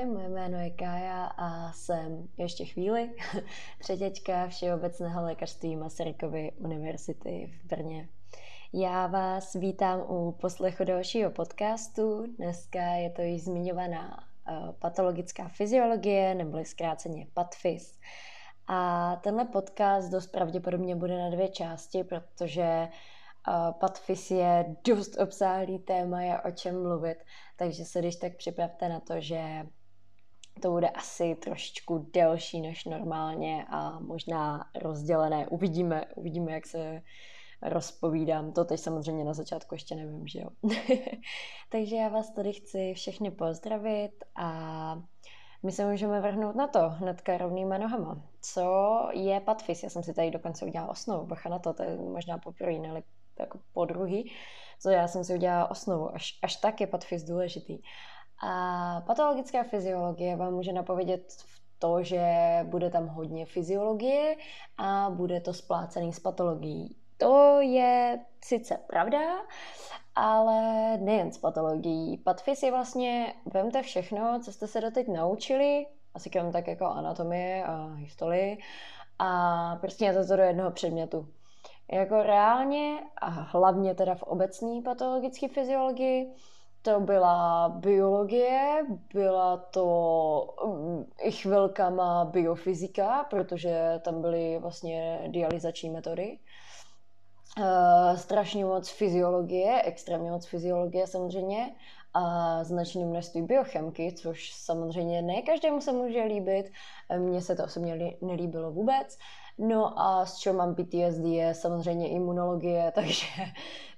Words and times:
Ahoj, 0.00 0.12
moje 0.12 0.28
jméno 0.28 0.58
je 0.58 0.70
Kája 0.70 1.24
a 1.24 1.72
jsem 1.72 2.28
ještě 2.38 2.64
chvíli 2.64 3.10
třetěčka 3.78 4.48
Všeobecného 4.48 5.22
lékařství 5.22 5.76
Masarykovy 5.76 6.52
univerzity 6.58 7.52
v 7.60 7.66
Brně. 7.66 8.08
Já 8.72 9.06
vás 9.06 9.54
vítám 9.54 10.00
u 10.08 10.32
poslechu 10.32 10.84
dalšího 10.84 11.30
podcastu. 11.30 12.26
Dneska 12.36 12.82
je 12.82 13.10
to 13.10 13.22
již 13.22 13.44
zmiňovaná 13.44 14.24
uh, 14.50 14.72
patologická 14.72 15.48
fyziologie, 15.48 16.34
neboli 16.34 16.64
zkráceně 16.64 17.26
PATFIS. 17.34 17.98
A 18.66 19.16
tenhle 19.16 19.44
podcast 19.44 20.10
dost 20.10 20.26
pravděpodobně 20.26 20.96
bude 20.96 21.18
na 21.18 21.30
dvě 21.30 21.48
části, 21.48 22.04
protože 22.04 22.88
uh, 23.48 23.72
PATFIS 23.72 24.30
je 24.30 24.76
dost 24.88 25.18
obsáhlý 25.18 25.78
téma, 25.78 26.22
je 26.22 26.40
o 26.40 26.50
čem 26.50 26.82
mluvit, 26.82 27.18
takže 27.56 27.84
se 27.84 27.98
když 27.98 28.16
tak 28.16 28.36
připravte 28.36 28.88
na 28.88 29.00
to, 29.00 29.20
že 29.20 29.66
to 30.60 30.70
bude 30.70 30.88
asi 30.88 31.34
trošičku 31.34 32.10
delší 32.12 32.60
než 32.60 32.84
normálně 32.84 33.66
a 33.70 34.00
možná 34.00 34.70
rozdělené. 34.82 35.46
Uvidíme, 35.48 36.04
uvidíme, 36.16 36.52
jak 36.52 36.66
se 36.66 37.02
rozpovídám. 37.62 38.52
To 38.52 38.64
teď 38.64 38.80
samozřejmě 38.80 39.24
na 39.24 39.34
začátku 39.34 39.74
ještě 39.74 39.94
nevím, 39.94 40.26
že 40.26 40.40
jo. 40.40 40.48
Takže 41.70 41.96
já 41.96 42.08
vás 42.08 42.30
tady 42.30 42.52
chci 42.52 42.94
všechny 42.94 43.30
pozdravit 43.30 44.24
a 44.36 45.02
my 45.62 45.72
se 45.72 45.90
můžeme 45.90 46.20
vrhnout 46.20 46.56
na 46.56 46.66
to 46.66 46.88
hnedka 46.88 47.38
rovnýma 47.38 47.78
nohama. 47.78 48.22
Co 48.40 48.98
je 49.12 49.40
patfis? 49.40 49.82
Já 49.82 49.90
jsem 49.90 50.02
si 50.02 50.14
tady 50.14 50.30
dokonce 50.30 50.64
udělala 50.64 50.90
osnovu. 50.90 51.26
Bacha 51.26 51.48
na 51.48 51.58
to, 51.58 51.72
to 51.72 51.82
je 51.82 51.96
možná 51.96 52.38
poprvé, 52.38 52.78
nebo 52.78 53.02
jako 53.38 53.58
po 53.72 53.84
druhý. 53.84 54.32
Co 54.80 54.90
já 54.90 55.08
jsem 55.08 55.24
si 55.24 55.34
udělala 55.34 55.70
osnovu. 55.70 56.14
Až, 56.14 56.38
až 56.42 56.56
tak 56.56 56.80
je 56.80 56.86
patfis 56.86 57.22
důležitý. 57.22 57.78
A 58.40 59.02
patologická 59.06 59.62
fyziologie 59.62 60.36
vám 60.36 60.54
může 60.54 60.72
napovědět 60.72 61.44
to, 61.78 62.02
že 62.02 62.24
bude 62.64 62.90
tam 62.90 63.06
hodně 63.06 63.46
fyziologie 63.46 64.36
a 64.78 65.10
bude 65.10 65.40
to 65.40 65.54
splácený 65.54 66.12
s 66.12 66.20
patologií. 66.20 66.96
To 67.16 67.60
je 67.60 68.20
sice 68.44 68.78
pravda, 68.86 69.18
ale 70.14 70.96
nejen 70.98 71.32
s 71.32 71.38
patologií. 71.38 72.18
Patfis 72.18 72.62
je 72.62 72.70
vlastně, 72.70 73.34
vemte 73.54 73.82
všechno, 73.82 74.40
co 74.44 74.52
jste 74.52 74.66
se 74.66 74.80
doteď 74.80 75.08
naučili, 75.08 75.86
asi 76.14 76.30
krom 76.30 76.52
tak 76.52 76.66
jako 76.66 76.86
anatomie 76.86 77.64
a 77.64 77.94
historii, 77.94 78.58
a 79.18 79.76
prostě 79.80 80.12
to 80.12 80.36
do 80.36 80.42
jednoho 80.42 80.70
předmětu. 80.70 81.28
Jako 81.92 82.22
reálně 82.22 82.98
a 83.16 83.28
hlavně 83.28 83.94
teda 83.94 84.14
v 84.14 84.22
obecné 84.22 84.82
patologické 84.84 85.48
fyziologii 85.48 86.34
to 86.82 87.00
byla 87.00 87.68
biologie, 87.68 88.86
byla 89.14 89.56
to 89.56 90.54
mm, 90.66 91.04
i 91.22 91.32
chvilkama 91.32 92.24
biofyzika, 92.24 93.26
protože 93.30 94.00
tam 94.04 94.20
byly 94.20 94.58
vlastně 94.58 95.28
dializační 95.28 95.90
metody. 95.90 96.38
Uh, 97.58 98.16
strašně 98.16 98.64
moc 98.64 98.88
fyziologie, 98.90 99.82
extrémně 99.82 100.30
moc 100.30 100.46
fyziologie 100.46 101.06
samozřejmě 101.06 101.74
a 102.14 102.64
značné 102.64 103.04
množství 103.04 103.42
biochemky, 103.42 104.12
což 104.12 104.52
samozřejmě 104.54 105.22
ne 105.22 105.42
každému 105.42 105.80
se 105.80 105.92
může 105.92 106.22
líbit. 106.22 106.72
Mně 107.18 107.42
se 107.42 107.56
to 107.56 107.64
osobně 107.64 108.16
nelíbilo 108.22 108.72
vůbec. 108.72 109.18
No 109.58 110.00
a 110.00 110.26
s 110.26 110.36
čím 110.36 110.56
mám 110.56 110.74
PTSD 110.74 111.24
je 111.24 111.54
samozřejmě 111.54 112.08
imunologie, 112.08 112.92
takže, 112.94 113.26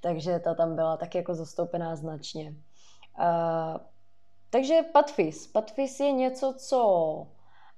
takže 0.01 0.39
ta 0.39 0.55
tam 0.55 0.77
byla 0.77 0.97
tak 0.97 1.15
jako 1.15 1.35
zastoupená 1.35 1.97
značně. 1.97 2.55
Uh, 3.19 3.81
takže 4.51 4.83
patfis. 4.83 5.47
Patfis 5.47 6.01
je 6.01 6.13
něco, 6.13 6.55
co 6.59 6.81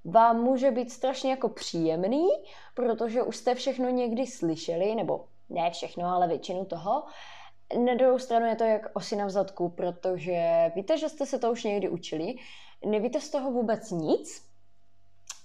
vám 0.04 0.42
může 0.42 0.70
být 0.70 0.92
strašně 0.92 1.30
jako 1.30 1.48
příjemný, 1.48 2.28
protože 2.74 3.22
už 3.22 3.36
jste 3.36 3.54
všechno 3.54 3.88
někdy 3.88 4.26
slyšeli, 4.26 4.94
nebo 4.94 5.24
ne 5.48 5.70
všechno, 5.70 6.06
ale 6.06 6.28
většinu 6.28 6.64
toho. 6.64 7.04
Na 7.84 7.94
druhou 7.94 8.18
stranu 8.18 8.46
je 8.46 8.56
to 8.56 8.64
jak 8.64 8.96
osina 8.96 9.26
v 9.26 9.30
zadku, 9.30 9.68
protože 9.68 10.72
víte, 10.76 10.98
že 10.98 11.08
jste 11.08 11.26
se 11.26 11.38
to 11.38 11.52
už 11.52 11.64
někdy 11.64 11.88
učili, 11.88 12.34
nevíte 12.86 13.20
z 13.20 13.30
toho 13.30 13.50
vůbec 13.50 13.90
nic 13.90 14.42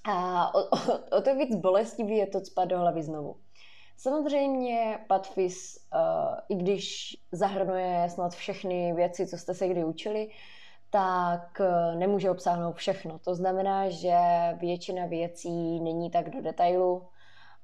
a 0.04 0.56
o, 0.56 0.60
o, 0.60 1.18
o 1.18 1.22
to 1.22 1.36
víc 1.36 1.56
bolestivý 1.56 2.18
je 2.18 2.28
to 2.28 2.40
spát 2.40 2.66
do 2.66 2.80
hlavy 2.80 3.04
znovu. 3.04 3.36
Samozřejmě 4.02 5.00
Patfis, 5.08 5.88
uh, 5.96 6.40
i 6.50 6.56
když 6.56 7.16
zahrnuje 7.32 8.10
snad 8.10 8.34
všechny 8.34 8.94
věci, 8.94 9.28
co 9.28 9.38
jste 9.38 9.54
se 9.54 9.68
kdy 9.68 9.84
učili, 9.86 10.30
tak 10.90 11.60
uh, 11.60 12.00
nemůže 12.00 12.32
obsáhnout 12.32 12.76
všechno. 12.76 13.20
To 13.20 13.36
znamená, 13.36 13.90
že 13.90 14.18
většina 14.60 15.06
věcí 15.06 15.80
není 15.80 16.12
tak 16.12 16.30
do 16.30 16.42
detailu. 16.42 17.08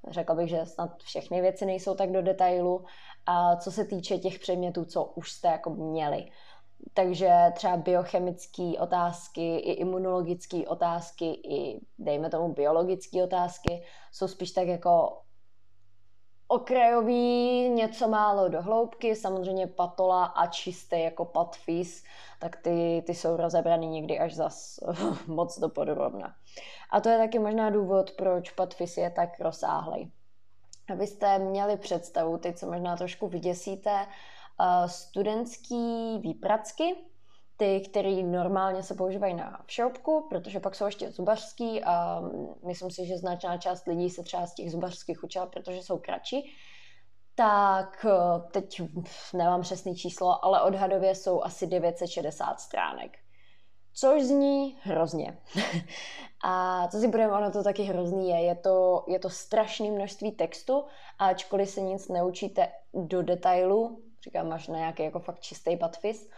Řekla 0.07 0.35
bych, 0.35 0.49
že 0.49 0.65
snad 0.65 1.03
všechny 1.03 1.41
věci 1.41 1.65
nejsou 1.65 1.95
tak 1.95 2.11
do 2.11 2.21
detailu. 2.21 2.85
A 3.25 3.55
co 3.55 3.71
se 3.71 3.85
týče 3.85 4.17
těch 4.17 4.39
předmětů, 4.39 4.85
co 4.85 5.03
už 5.03 5.31
jste 5.31 5.47
jako 5.47 5.69
měli. 5.69 6.31
Takže 6.93 7.31
třeba 7.53 7.77
biochemické 7.77 8.71
otázky, 8.79 9.57
i 9.57 9.71
imunologické 9.71 10.67
otázky, 10.67 11.25
i 11.25 11.79
dejme 11.99 12.29
tomu 12.29 12.53
biologické 12.53 13.23
otázky 13.23 13.83
jsou 14.11 14.27
spíš 14.27 14.51
tak 14.51 14.67
jako 14.67 15.21
okrajový, 16.55 17.69
něco 17.69 18.07
málo 18.07 18.49
do 18.49 18.61
hloubky, 18.61 19.15
samozřejmě 19.15 19.67
patola 19.67 20.25
a 20.25 20.47
čisté 20.47 20.99
jako 20.99 21.25
patfis, 21.25 22.03
tak 22.39 22.55
ty, 22.55 23.03
ty 23.07 23.15
jsou 23.15 23.37
rozebraný 23.37 23.87
někdy 23.87 24.19
až 24.19 24.35
zas 24.35 24.79
moc 25.27 25.59
do 25.59 25.69
podrobna. 25.69 26.35
A 26.91 27.01
to 27.01 27.09
je 27.09 27.17
taky 27.17 27.39
možná 27.39 27.69
důvod, 27.69 28.11
proč 28.11 28.51
patfis 28.51 28.97
je 28.97 29.09
tak 29.09 29.39
rozsáhlej. 29.39 30.11
Abyste 30.93 31.39
měli 31.39 31.77
představu, 31.77 32.37
teď 32.37 32.57
se 32.57 32.65
možná 32.65 32.95
trošku 32.95 33.27
vyděsíte, 33.27 33.91
uh, 33.91 34.87
studentský 34.87 36.17
výpracky, 36.19 36.95
ty, 37.57 37.81
které 37.81 38.23
normálně 38.23 38.83
se 38.83 38.93
používají 38.93 39.33
na 39.33 39.61
všeobku, 39.65 40.27
protože 40.29 40.59
pak 40.59 40.75
jsou 40.75 40.85
ještě 40.85 41.11
zubařský 41.11 41.83
a 41.83 42.21
myslím 42.67 42.91
si, 42.91 43.05
že 43.05 43.17
značná 43.17 43.57
část 43.57 43.87
lidí 43.87 44.09
se 44.09 44.23
třeba 44.23 44.47
z 44.47 44.53
těch 44.53 44.71
zubařských 44.71 45.23
učila, 45.23 45.45
protože 45.45 45.77
jsou 45.77 45.97
kratší, 45.97 46.55
tak 47.35 48.05
eh, 48.09 48.41
teď 48.51 48.81
nemám 49.33 49.61
přesný 49.61 49.95
číslo, 49.95 50.45
ale 50.45 50.61
odhadově 50.61 51.15
jsou 51.15 51.43
asi 51.43 51.67
960 51.67 52.59
stránek. 52.59 53.17
Což 53.93 54.23
zní 54.23 54.77
hrozně. 54.81 55.37
a 56.43 56.87
co 56.87 56.97
si 56.99 57.07
budeme, 57.07 57.33
ono 57.33 57.51
to 57.51 57.63
taky 57.63 57.83
hrozný 57.83 58.29
je. 58.29 58.41
Je 58.41 58.55
to, 58.55 59.05
je 59.07 59.19
to 59.19 59.29
strašné 59.29 59.91
množství 59.91 60.31
textu 60.31 60.85
ačkoliv 61.19 61.69
se 61.69 61.81
nic 61.81 62.07
neučíte 62.07 62.71
do 62.93 63.21
detailu, 63.21 64.03
říkám 64.23 64.53
až 64.53 64.67
na 64.67 64.77
nějaký 64.77 65.03
jako 65.03 65.19
fakt 65.19 65.39
čistý 65.39 65.77
patfis, 65.77 66.29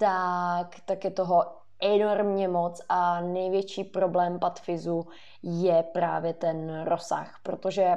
tak, 0.00 0.76
tak 0.84 1.04
je 1.04 1.10
toho 1.10 1.44
enormně 1.80 2.48
moc 2.48 2.80
a 2.88 3.20
největší 3.20 3.84
problém 3.84 4.38
patfizu 4.38 5.06
je 5.42 5.82
právě 5.82 6.34
ten 6.34 6.82
rozsah, 6.84 7.40
protože 7.42 7.96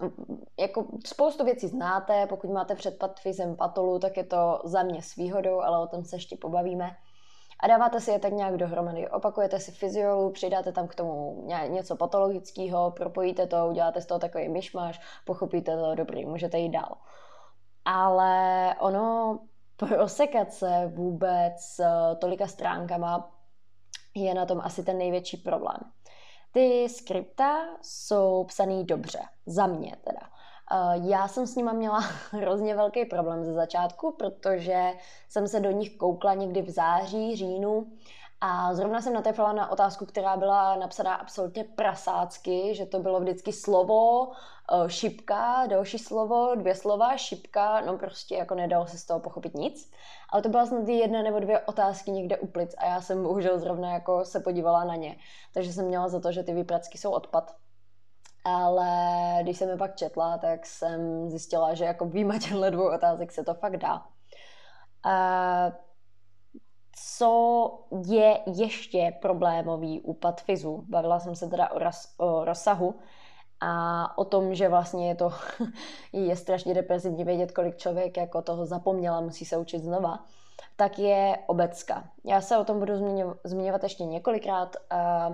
mm, 0.00 0.42
jako 0.60 0.86
spoustu 1.06 1.44
věcí 1.44 1.68
znáte, 1.68 2.26
pokud 2.26 2.50
máte 2.50 2.74
před 2.74 2.98
patfizem 2.98 3.56
patolu, 3.56 3.98
tak 3.98 4.16
je 4.16 4.24
to 4.24 4.60
za 4.64 4.82
mě 4.82 5.02
s 5.02 5.16
výhodou, 5.16 5.60
ale 5.60 5.82
o 5.82 5.86
tom 5.86 6.04
se 6.04 6.16
ještě 6.16 6.36
pobavíme. 6.36 6.90
A 7.60 7.66
dáváte 7.66 8.00
si 8.00 8.10
je 8.10 8.18
tak 8.18 8.32
nějak 8.32 8.56
dohromady. 8.56 9.08
Opakujete 9.08 9.60
si 9.60 9.72
fyziolu, 9.72 10.30
přidáte 10.30 10.72
tam 10.72 10.88
k 10.88 10.94
tomu 10.94 11.46
něco 11.68 11.96
patologického, 11.96 12.90
propojíte 12.90 13.46
to, 13.46 13.68
uděláte 13.68 14.00
z 14.00 14.06
toho 14.06 14.20
takový 14.20 14.48
myšmaš, 14.48 15.00
pochopíte 15.24 15.76
to, 15.76 15.94
dobrý, 15.94 16.26
můžete 16.26 16.58
jít 16.58 16.68
dál. 16.68 16.96
Ale 17.84 18.74
ono 18.80 19.38
prosekat 19.78 20.52
se 20.52 20.92
vůbec 20.94 21.80
eh, 21.80 22.16
tolika 22.16 22.46
stránkama 22.46 23.34
je 24.14 24.34
na 24.34 24.46
tom 24.46 24.60
asi 24.60 24.82
ten 24.82 24.98
největší 24.98 25.36
problém. 25.36 25.78
Ty 26.52 26.88
skripta 26.88 27.56
jsou 27.82 28.44
psaný 28.44 28.84
dobře, 28.84 29.18
za 29.46 29.66
mě 29.66 29.96
teda. 30.04 30.20
Eh, 30.72 31.08
já 31.08 31.28
jsem 31.28 31.46
s 31.46 31.56
nima 31.56 31.72
měla 31.72 31.98
hrozně 32.30 32.74
velký 32.74 33.04
problém 33.04 33.44
ze 33.44 33.52
začátku, 33.52 34.14
protože 34.18 34.92
jsem 35.28 35.48
se 35.48 35.60
do 35.60 35.70
nich 35.70 35.96
koukla 35.96 36.34
někdy 36.34 36.62
v 36.62 36.70
září, 36.70 37.36
říjnu 37.36 37.92
a 38.40 38.74
zrovna 38.74 39.00
jsem 39.00 39.12
natrefila 39.12 39.52
na 39.52 39.70
otázku, 39.70 40.06
která 40.06 40.36
byla 40.36 40.76
napsaná 40.76 41.14
absolutně 41.14 41.64
prasácky, 41.64 42.74
že 42.74 42.86
to 42.86 42.98
bylo 42.98 43.20
vždycky 43.20 43.52
slovo, 43.52 44.32
eh, 44.32 44.90
šipka, 44.90 45.66
další 45.66 45.98
slovo, 45.98 46.54
dvě 46.54 46.74
slova, 46.74 47.16
šipka, 47.16 47.80
no 47.80 47.98
prostě 47.98 48.34
jako 48.34 48.54
nedalo 48.54 48.86
se 48.86 48.98
z 48.98 49.04
toho 49.04 49.20
pochopit 49.20 49.54
nic. 49.54 49.90
Ale 50.30 50.42
to 50.42 50.48
byla 50.48 50.66
snad 50.66 50.88
jedna 50.88 51.22
nebo 51.22 51.40
dvě 51.40 51.60
otázky 51.60 52.10
někde 52.10 52.38
u 52.38 52.46
plic 52.46 52.74
a 52.78 52.86
já 52.86 53.00
jsem 53.00 53.22
bohužel 53.22 53.58
zrovna 53.58 53.92
jako 53.92 54.24
se 54.24 54.40
podívala 54.40 54.84
na 54.84 54.94
ně. 54.94 55.16
Takže 55.54 55.72
jsem 55.72 55.86
měla 55.86 56.08
za 56.08 56.20
to, 56.20 56.32
že 56.32 56.42
ty 56.42 56.54
výpracky 56.54 56.98
jsou 56.98 57.10
odpad. 57.10 57.54
Ale 58.44 58.88
když 59.42 59.58
jsem 59.58 59.68
je 59.68 59.76
pak 59.76 59.96
četla, 59.96 60.38
tak 60.38 60.66
jsem 60.66 61.30
zjistila, 61.30 61.74
že 61.74 61.84
jako 61.84 62.04
výjima 62.04 62.38
těchto 62.38 62.70
dvou 62.70 62.94
otázek 62.94 63.32
se 63.32 63.44
to 63.44 63.54
fakt 63.54 63.76
dá. 63.76 64.06
A 65.04 65.72
co 67.00 67.78
je 68.06 68.40
ještě 68.46 69.14
problémový 69.20 70.00
u 70.00 70.14
patfizu. 70.14 70.84
Bavila 70.88 71.20
jsem 71.20 71.34
se 71.34 71.48
teda 71.48 71.70
o, 71.70 71.78
raz, 71.78 72.14
o 72.18 72.44
rozsahu 72.44 72.94
a 73.60 74.18
o 74.18 74.24
tom, 74.24 74.54
že 74.54 74.68
vlastně 74.68 75.08
je 75.08 75.14
to 75.14 75.30
je 76.12 76.36
strašně 76.36 76.74
depresivní 76.74 77.24
vědět, 77.24 77.52
kolik 77.52 77.76
člověk 77.76 78.16
jako 78.16 78.42
toho 78.42 78.66
zapomněla, 78.66 79.20
musí 79.20 79.44
se 79.44 79.56
učit 79.56 79.78
znova, 79.78 80.24
tak 80.76 80.98
je 80.98 81.38
obecka. 81.46 82.10
Já 82.24 82.40
se 82.40 82.58
o 82.58 82.64
tom 82.64 82.78
budu 82.78 82.92
zmiňovat 83.44 83.82
ještě 83.82 84.04
několikrát. 84.04 84.76
A 84.90 85.30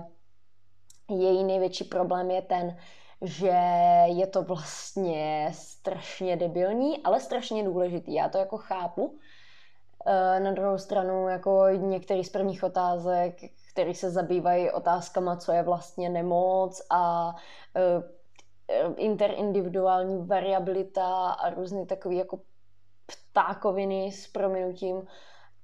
její 1.09 1.43
největší 1.43 1.83
problém 1.83 2.31
je 2.31 2.41
ten, 2.41 2.77
že 3.21 3.57
je 4.05 4.27
to 4.27 4.43
vlastně 4.43 5.51
strašně 5.53 6.37
debilní, 6.37 7.03
ale 7.03 7.19
strašně 7.19 7.63
důležitý. 7.63 8.13
Já 8.13 8.29
to 8.29 8.37
jako 8.37 8.57
chápu. 8.57 9.19
E, 10.05 10.39
na 10.39 10.51
druhou 10.51 10.77
stranu, 10.77 11.27
jako 11.27 11.65
některý 11.69 12.23
z 12.23 12.29
prvních 12.29 12.63
otázek, 12.63 13.35
které 13.71 13.93
se 13.93 14.11
zabývají 14.11 14.71
otázkama, 14.71 15.37
co 15.37 15.51
je 15.51 15.63
vlastně 15.63 16.09
nemoc 16.09 16.81
a 16.89 17.35
e, 17.75 18.93
interindividuální 18.97 20.27
variabilita 20.27 21.29
a 21.29 21.49
různé 21.49 21.85
takové 21.85 22.15
jako 22.15 22.39
ptákoviny 23.05 24.11
s 24.11 24.27
prominutím, 24.27 25.07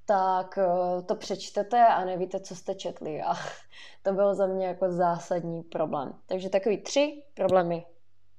tak 0.05 0.57
e, 0.57 1.01
to 1.01 1.15
přečtete 1.15 1.87
a 1.87 2.05
nevíte, 2.05 2.39
co 2.39 2.55
jste 2.55 2.75
četli. 2.75 3.21
A 3.21 3.33
to 4.03 4.13
byl 4.13 4.35
za 4.35 4.47
mě 4.47 4.67
jako 4.67 4.91
zásadní 4.91 5.63
problém. 5.63 6.13
Takže 6.25 6.49
takový 6.49 6.77
tři 6.77 7.23
problémy 7.33 7.85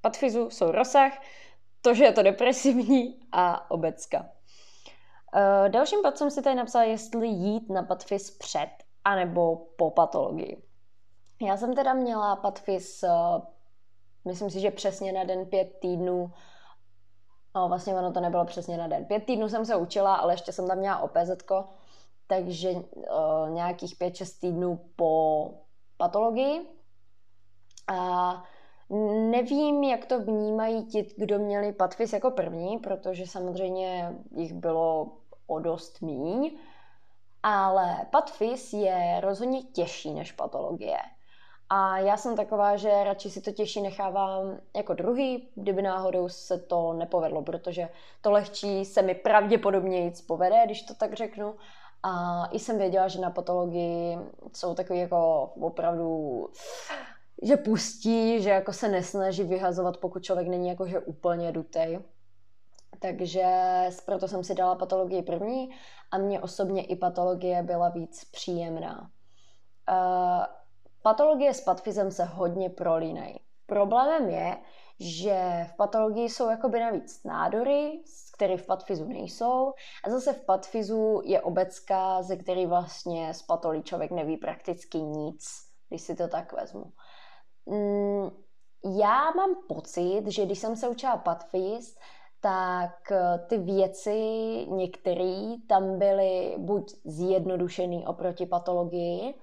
patfizu 0.01 0.49
jsou 0.49 0.71
rozsah, 0.71 1.13
to, 1.81 1.93
že 1.93 2.03
je 2.03 2.11
to 2.11 2.23
depresivní 2.23 3.19
a 3.31 3.71
obecka. 3.71 4.25
Uh, 5.35 5.69
dalším 5.69 6.01
bod 6.03 6.17
jsem 6.17 6.31
si 6.31 6.41
tady 6.41 6.55
napsala, 6.55 6.83
jestli 6.83 7.27
jít 7.27 7.69
na 7.69 7.83
patfiz 7.83 8.31
před 8.31 8.69
anebo 9.03 9.55
po 9.55 9.91
patologii. 9.91 10.63
Já 11.41 11.57
jsem 11.57 11.75
teda 11.75 11.93
měla 11.93 12.35
patfiz, 12.35 13.03
uh, 13.03 13.41
myslím 14.25 14.49
si, 14.49 14.59
že 14.59 14.71
přesně 14.71 15.11
na 15.11 15.23
den 15.23 15.45
pět 15.45 15.79
týdnů, 15.79 16.31
no, 17.55 17.67
vlastně 17.67 17.95
ono 17.95 18.13
to 18.13 18.19
nebylo 18.19 18.45
přesně 18.45 18.77
na 18.77 18.87
den. 18.87 19.05
Pět 19.05 19.25
týdnů 19.25 19.49
jsem 19.49 19.65
se 19.65 19.75
učila, 19.75 20.15
ale 20.15 20.33
ještě 20.33 20.51
jsem 20.51 20.67
tam 20.67 20.77
měla 20.77 20.99
OPZ, 20.99 21.43
takže 22.27 22.71
uh, 22.71 23.49
nějakých 23.49 23.99
5-6 23.99 24.39
týdnů 24.41 24.79
po 24.95 25.53
patologii. 25.97 26.67
A 27.87 28.43
nevím, 29.31 29.83
jak 29.83 30.05
to 30.05 30.19
vnímají 30.19 30.85
ti, 30.85 31.07
kdo 31.17 31.39
měli 31.39 31.73
patfis 31.73 32.13
jako 32.13 32.31
první, 32.31 32.77
protože 32.77 33.27
samozřejmě 33.27 34.15
jich 34.35 34.53
bylo 34.53 35.11
o 35.47 35.59
dost 35.59 36.01
míň, 36.01 36.57
ale 37.43 38.05
patfis 38.11 38.73
je 38.73 39.17
rozhodně 39.21 39.63
těžší 39.63 40.13
než 40.13 40.31
patologie. 40.31 40.97
A 41.69 41.97
já 41.97 42.17
jsem 42.17 42.35
taková, 42.35 42.77
že 42.77 43.03
radši 43.03 43.29
si 43.29 43.41
to 43.41 43.51
těžší 43.51 43.81
nechávám 43.81 44.57
jako 44.75 44.93
druhý, 44.93 45.49
kdyby 45.55 45.81
náhodou 45.81 46.29
se 46.29 46.57
to 46.57 46.93
nepovedlo, 46.93 47.41
protože 47.41 47.89
to 48.21 48.31
lehčí 48.31 48.85
se 48.85 49.01
mi 49.01 49.15
pravděpodobně 49.15 50.03
nic 50.03 50.21
povede, 50.21 50.61
když 50.65 50.81
to 50.81 50.93
tak 50.93 51.13
řeknu. 51.13 51.55
A 52.03 52.45
i 52.51 52.59
jsem 52.59 52.77
věděla, 52.77 53.07
že 53.07 53.21
na 53.21 53.29
patologii 53.29 54.17
jsou 54.53 54.75
takový 54.75 54.99
jako 54.99 55.51
opravdu 55.61 56.49
že 57.41 57.57
pustí, 57.57 58.41
že 58.41 58.49
jako 58.49 58.73
se 58.73 58.87
nesnaží 58.89 59.43
vyhazovat, 59.43 59.97
pokud 59.97 60.23
člověk 60.23 60.47
není 60.47 60.69
jakože 60.69 60.99
úplně 60.99 61.51
dutej. 61.51 61.99
Takže 63.03 63.45
proto 64.05 64.27
jsem 64.27 64.43
si 64.43 64.55
dala 64.55 64.75
patologii 64.75 65.21
první 65.21 65.69
a 66.11 66.17
mně 66.17 66.41
osobně 66.41 66.85
i 66.85 66.95
patologie 66.95 67.63
byla 67.63 67.89
víc 67.89 68.25
příjemná. 68.31 69.11
Uh, 69.91 70.45
patologie 71.01 71.53
s 71.53 71.61
patfizem 71.61 72.11
se 72.11 72.23
hodně 72.23 72.69
prolínají. 72.69 73.39
Problémem 73.65 74.29
je, 74.29 74.57
že 74.99 75.65
v 75.73 75.75
patologii 75.75 76.29
jsou 76.29 76.49
jakoby 76.49 76.79
navíc 76.79 77.23
nádory, 77.23 78.03
které 78.35 78.57
v 78.57 78.65
patfizu 78.65 79.05
nejsou. 79.05 79.73
A 80.03 80.09
zase 80.09 80.33
v 80.33 80.45
patfizu 80.45 81.21
je 81.25 81.41
obecka, 81.41 82.21
ze 82.21 82.35
který 82.35 82.65
vlastně 82.65 83.33
z 83.33 83.41
patolí 83.41 83.83
člověk 83.83 84.11
neví 84.11 84.37
prakticky 84.37 84.97
nic, 84.97 85.45
když 85.89 86.01
si 86.01 86.15
to 86.15 86.27
tak 86.27 86.53
vezmu. 86.53 86.93
Mm, 87.65 88.29
já 88.99 89.31
mám 89.31 89.55
pocit, 89.67 90.23
že 90.27 90.45
když 90.45 90.59
jsem 90.59 90.75
se 90.75 90.87
učila 90.87 91.17
patfiz, 91.17 91.95
tak 92.43 93.11
eh, 93.11 93.39
ty 93.47 93.57
věci 93.57 94.17
některé 94.69 95.55
tam 95.67 95.99
byly 95.99 96.55
buď 96.57 96.93
zjednodušený 97.05 98.07
oproti 98.07 98.45
patologii, 98.45 99.33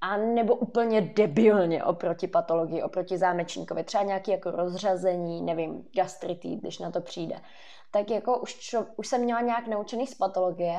a 0.00 0.16
nebo 0.16 0.54
úplně 0.54 1.00
debilně 1.00 1.84
oproti 1.84 2.26
patologii, 2.28 2.82
oproti 2.82 3.18
zámečníkovi. 3.18 3.84
Třeba 3.84 4.04
nějaký 4.04 4.30
jako 4.30 4.50
rozřazení, 4.50 5.42
nevím, 5.42 5.88
gastritý, 5.96 6.56
když 6.56 6.78
na 6.78 6.90
to 6.90 7.00
přijde. 7.00 7.36
Tak 7.90 8.10
jako 8.10 8.38
už, 8.38 8.54
čo, 8.54 8.86
už 8.96 9.08
jsem 9.08 9.20
měla 9.20 9.40
nějak 9.40 9.66
naučený 9.66 10.06
z 10.06 10.14
patologie 10.14 10.78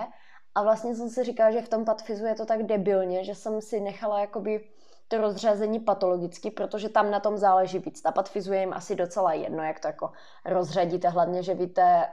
a 0.55 0.63
vlastně 0.63 0.95
jsem 0.95 1.09
si 1.09 1.23
říkala, 1.23 1.51
že 1.51 1.61
v 1.61 1.69
tom 1.69 1.85
patfizu 1.85 2.25
je 2.25 2.35
to 2.35 2.45
tak 2.45 2.63
debilně, 2.63 3.23
že 3.23 3.35
jsem 3.35 3.61
si 3.61 3.79
nechala 3.79 4.19
jakoby 4.19 4.67
to 5.07 5.17
rozřazení 5.17 5.79
patologicky, 5.79 6.51
protože 6.51 6.89
tam 6.89 7.11
na 7.11 7.19
tom 7.19 7.37
záleží 7.37 7.79
víc. 7.79 8.03
Na 8.03 8.11
patfizu 8.11 8.53
je 8.53 8.59
jim 8.59 8.73
asi 8.73 8.95
docela 8.95 9.33
jedno, 9.33 9.63
jak 9.63 9.79
to 9.79 9.87
jako 9.87 10.11
rozřadíte, 10.45 11.09
hlavně, 11.09 11.43
že 11.43 11.53
víte, 11.53 12.07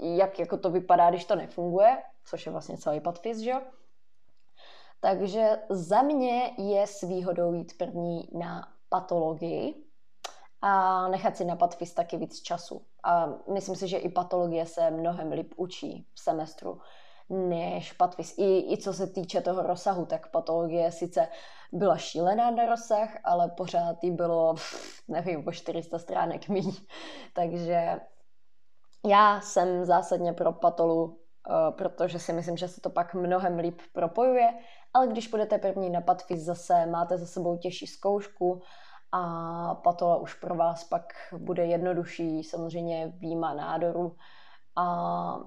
jak 0.00 0.38
jako 0.38 0.56
to 0.56 0.70
vypadá, 0.70 1.10
když 1.10 1.24
to 1.24 1.36
nefunguje, 1.36 2.02
což 2.24 2.46
je 2.46 2.52
vlastně 2.52 2.78
celý 2.78 3.00
patfiz, 3.00 3.38
že 3.38 3.50
jo? 3.50 3.60
Takže 5.00 5.50
za 5.70 6.02
mě 6.02 6.54
je 6.58 6.86
s 6.86 7.00
výhodou 7.00 7.52
jít 7.52 7.78
první 7.78 8.28
na 8.32 8.68
patologii 8.88 9.84
a 10.60 11.08
nechat 11.08 11.36
si 11.36 11.44
na 11.44 11.56
patfis 11.56 11.94
taky 11.94 12.16
víc 12.16 12.42
času. 12.42 12.82
A 13.04 13.26
myslím 13.52 13.76
si, 13.76 13.88
že 13.88 13.98
i 13.98 14.08
patologie 14.08 14.66
se 14.66 14.90
mnohem 14.90 15.32
líp 15.32 15.54
učí 15.56 16.06
v 16.14 16.20
semestru 16.20 16.80
než 17.28 17.92
patfis. 17.92 18.34
I, 18.38 18.72
I 18.72 18.76
co 18.76 18.92
se 18.92 19.06
týče 19.06 19.40
toho 19.40 19.62
rozsahu, 19.62 20.06
tak 20.06 20.30
patologie 20.30 20.92
sice 20.92 21.28
byla 21.72 21.96
šílená 21.96 22.50
na 22.50 22.66
rozsah, 22.66 23.08
ale 23.24 23.48
pořád 23.48 24.04
jí 24.04 24.10
bylo, 24.10 24.54
nevím, 25.08 25.44
po 25.44 25.52
400 25.52 25.98
stránek 25.98 26.48
míň. 26.48 26.72
Takže 27.34 28.00
já 29.06 29.40
jsem 29.40 29.84
zásadně 29.84 30.32
pro 30.32 30.52
patolu, 30.52 31.18
eh, 31.50 31.72
protože 31.72 32.18
si 32.18 32.32
myslím, 32.32 32.56
že 32.56 32.68
se 32.68 32.80
to 32.80 32.90
pak 32.90 33.14
mnohem 33.14 33.58
líp 33.58 33.80
propojuje 33.92 34.48
ale 34.94 35.06
když 35.06 35.28
budete 35.28 35.58
první 35.58 35.90
na 35.90 36.00
patfis 36.00 36.40
zase, 36.40 36.86
máte 36.86 37.18
za 37.18 37.26
sebou 37.26 37.56
těžší 37.56 37.86
zkoušku 37.86 38.62
a 39.12 39.74
patola 39.74 40.16
už 40.16 40.34
pro 40.34 40.54
vás 40.54 40.84
pak 40.84 41.12
bude 41.38 41.66
jednodušší, 41.66 42.44
samozřejmě 42.44 43.12
výjima 43.16 43.54
nádoru. 43.54 44.16
A 44.76 45.38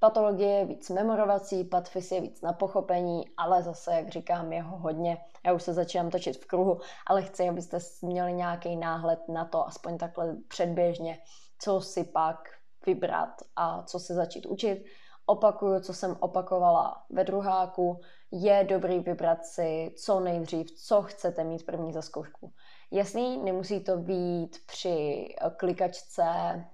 patologie 0.00 0.48
je 0.48 0.64
víc 0.64 0.90
memorovací, 0.90 1.64
patfis 1.64 2.12
je 2.12 2.20
víc 2.20 2.40
na 2.42 2.52
pochopení, 2.52 3.24
ale 3.36 3.62
zase, 3.62 3.94
jak 3.94 4.08
říkám, 4.08 4.52
je 4.52 4.62
ho 4.62 4.78
hodně. 4.78 5.18
Já 5.46 5.52
už 5.52 5.62
se 5.62 5.72
začínám 5.72 6.10
točit 6.10 6.36
v 6.36 6.46
kruhu, 6.46 6.80
ale 7.06 7.22
chci, 7.22 7.48
abyste 7.48 7.78
měli 8.02 8.32
nějaký 8.32 8.76
náhled 8.76 9.28
na 9.28 9.44
to, 9.44 9.66
aspoň 9.66 9.98
takhle 9.98 10.36
předběžně, 10.48 11.18
co 11.58 11.80
si 11.80 12.04
pak 12.04 12.48
vybrat 12.86 13.42
a 13.56 13.82
co 13.82 13.98
se 13.98 14.14
začít 14.14 14.46
učit. 14.46 14.84
Opakuju, 15.26 15.80
co 15.80 15.94
jsem 15.94 16.16
opakovala 16.20 17.04
ve 17.10 17.24
druháku, 17.24 18.00
je 18.30 18.64
dobrý 18.68 18.98
vybrat 19.00 19.44
si 19.44 19.94
co 19.98 20.20
nejdřív, 20.20 20.70
co 20.70 21.02
chcete 21.02 21.44
mít 21.44 21.66
první 21.66 21.92
za 21.92 22.02
zkoušku. 22.02 22.52
Jasný, 22.90 23.36
nemusí 23.36 23.84
to 23.84 23.96
být 23.96 24.56
při 24.66 25.28
klikačce 25.56 26.24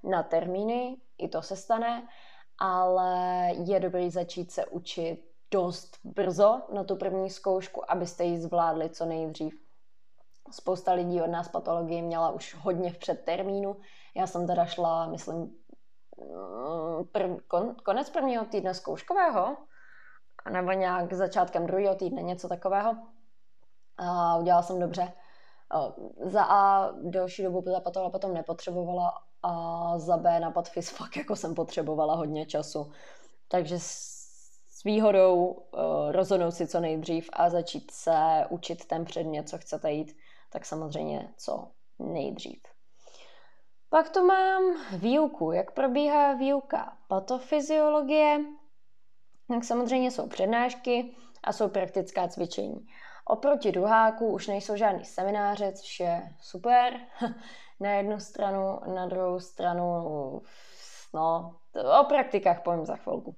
na 0.02 0.22
termíny, 0.22 0.96
i 1.18 1.28
to 1.28 1.42
se 1.42 1.56
stane, 1.56 2.08
ale 2.58 3.50
je 3.64 3.80
dobrý 3.80 4.10
začít 4.10 4.52
se 4.52 4.66
učit 4.66 5.34
dost 5.50 5.98
brzo 6.04 6.62
na 6.74 6.84
tu 6.84 6.96
první 6.96 7.30
zkoušku, 7.30 7.90
abyste 7.90 8.24
ji 8.24 8.40
zvládli 8.40 8.90
co 8.90 9.04
nejdřív. 9.04 9.60
Spousta 10.50 10.92
lidí 10.92 11.22
od 11.22 11.26
nás 11.30 11.48
patologii 11.48 12.02
měla 12.02 12.30
už 12.30 12.54
hodně 12.54 12.92
v 12.92 12.98
předtermínu. 12.98 13.76
Já 14.16 14.26
jsem 14.26 14.46
teda 14.46 14.64
šla, 14.64 15.06
myslím, 15.06 15.38
mm, 15.38 17.04
prv, 17.12 17.30
kon, 17.48 17.74
konec 17.74 18.10
prvního 18.10 18.44
týdne 18.44 18.74
zkouškového, 18.74 19.56
nebo 20.50 20.72
nějak 20.72 21.12
začátkem 21.12 21.66
druhého 21.66 21.94
týdne, 21.94 22.22
něco 22.22 22.48
takového. 22.48 22.96
A 23.96 24.36
udělala 24.36 24.62
jsem 24.62 24.80
dobře. 24.80 25.12
Za 26.24 26.44
A 26.44 26.90
delší 26.92 27.42
dobu 27.42 27.62
ta 27.62 27.80
patola 27.80 28.10
potom 28.10 28.34
nepotřebovala 28.34 29.12
a 29.44 29.98
za 29.98 30.16
B 30.16 30.40
na 30.40 30.50
patfis 30.50 30.90
fakt 30.90 31.16
jako 31.16 31.36
jsem 31.36 31.54
potřebovala 31.54 32.14
hodně 32.14 32.46
času. 32.46 32.92
Takže 33.48 33.76
s 33.78 34.84
výhodou 34.84 35.44
uh, 35.44 35.60
rozhodnout 36.10 36.50
si 36.50 36.66
co 36.66 36.80
nejdřív 36.80 37.30
a 37.32 37.50
začít 37.50 37.90
se 37.90 38.44
učit 38.50 38.84
ten 38.84 39.04
předmět, 39.04 39.48
co 39.48 39.58
chcete 39.58 39.92
jít, 39.92 40.16
tak 40.50 40.66
samozřejmě 40.66 41.28
co 41.36 41.68
nejdřív. 41.98 42.62
Pak 43.88 44.10
tu 44.10 44.26
mám 44.26 44.62
výuku. 44.98 45.52
Jak 45.52 45.70
probíhá 45.70 46.32
výuka 46.34 46.96
patofyziologie? 47.08 48.38
Tak 49.48 49.64
samozřejmě 49.64 50.10
jsou 50.10 50.28
přednášky, 50.28 51.14
a 51.44 51.52
jsou 51.52 51.68
praktická 51.68 52.28
cvičení. 52.28 52.86
Oproti 53.24 53.72
druháku 53.72 54.26
už 54.26 54.46
nejsou 54.46 54.76
žádný 54.76 55.04
semináře, 55.04 55.72
což 55.72 56.00
je 56.00 56.22
super 56.40 57.00
na 57.80 57.92
jednu 57.92 58.20
stranu, 58.20 58.80
na 58.94 59.06
druhou 59.06 59.40
stranu, 59.40 60.42
no, 61.14 61.56
o 62.00 62.04
praktikách 62.04 62.62
povím 62.62 62.86
za 62.86 62.96
chvilku. 62.96 63.36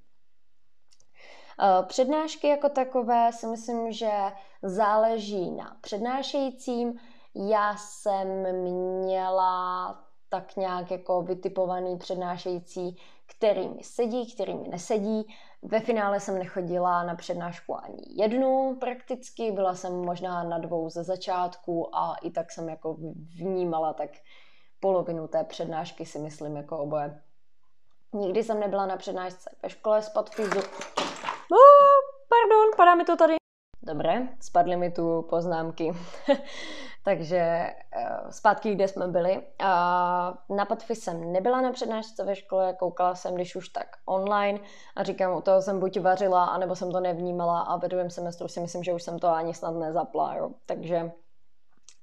Eh, 1.61 1.83
přednášky 1.87 2.49
jako 2.49 2.69
takové 2.69 3.33
si 3.33 3.47
myslím, 3.47 3.93
že 3.93 4.11
záleží 4.63 5.51
na 5.51 5.77
přednášejícím. 5.81 6.99
Já 7.35 7.77
jsem 7.77 8.53
měla 8.53 9.99
tak 10.29 10.57
nějak 10.57 10.91
jako 10.91 11.23
vytipovaný 11.23 11.99
přednášející, 11.99 12.97
který 13.27 13.69
mi 13.69 13.83
sedí, 13.83 14.35
který 14.35 14.55
mi 14.55 14.69
nesedí. 14.69 15.27
Ve 15.63 15.81
finále 15.81 16.21
jsem 16.21 16.39
nechodila 16.39 17.03
na 17.03 17.15
přednášku 17.15 17.85
ani 17.85 18.03
jednu 18.23 18.77
prakticky, 18.81 19.53
byla 19.53 19.75
jsem 19.75 19.93
možná 20.05 20.45
na 20.45 20.59
dvou 20.59 20.91
ze 20.91 21.05
začátku 21.05 21.97
a 21.97 22.15
i 22.23 22.31
tak 22.31 22.53
jsem 22.53 22.69
jako 22.69 22.97
vnímala 23.39 23.93
tak 23.93 24.11
polovinu 24.81 25.29
té 25.29 25.45
přednášky 25.45 26.07
si 26.07 26.19
myslím 26.19 26.57
jako 26.57 26.79
oboje. 26.79 27.23
Nikdy 28.13 28.45
jsem 28.45 28.61
nebyla 28.61 28.87
na 28.87 28.97
přednášce 28.97 29.51
ve 29.63 29.71
škole 29.71 30.03
z 30.03 30.09
podfizu. 30.09 30.59
Oh, 31.53 31.99
pardon, 32.29 32.77
padá 32.77 32.95
mi 32.95 33.05
to 33.05 33.17
tady. 33.17 33.35
Dobré, 33.83 34.29
spadly 34.41 34.77
mi 34.77 34.91
tu 34.91 35.23
poznámky. 35.23 35.93
Takže 37.07 37.37
eh, 37.37 37.75
zpátky, 38.31 38.75
kde 38.75 38.89
jsme 38.89 39.09
byli. 39.09 39.43
Na 40.49 40.65
Patfi 40.69 40.95
jsem 40.95 41.33
nebyla 41.33 41.61
na 41.61 41.73
přednášce 41.73 42.25
ve 42.25 42.37
škole, 42.37 42.75
koukala 42.79 43.15
jsem, 43.15 43.35
když 43.35 43.57
už 43.57 43.69
tak 43.69 43.87
online 44.07 44.59
a 44.97 45.03
říkám, 45.03 45.37
u 45.37 45.41
toho 45.41 45.63
jsem 45.63 45.81
buď 45.81 46.01
vařila, 46.01 46.45
anebo 46.45 46.77
jsem 46.77 46.93
to 46.93 47.01
nevnímala 47.01 47.61
a 47.61 47.77
ve 47.77 47.89
druhém 47.89 48.11
semestru 48.11 48.49
si 48.49 48.61
myslím, 48.61 48.85
že 48.85 48.93
už 48.93 49.03
jsem 49.03 49.19
to 49.19 49.29
ani 49.29 49.55
snad 49.55 49.71
nezapla. 49.71 50.35
Jo. 50.35 50.51
Takže 50.67 51.03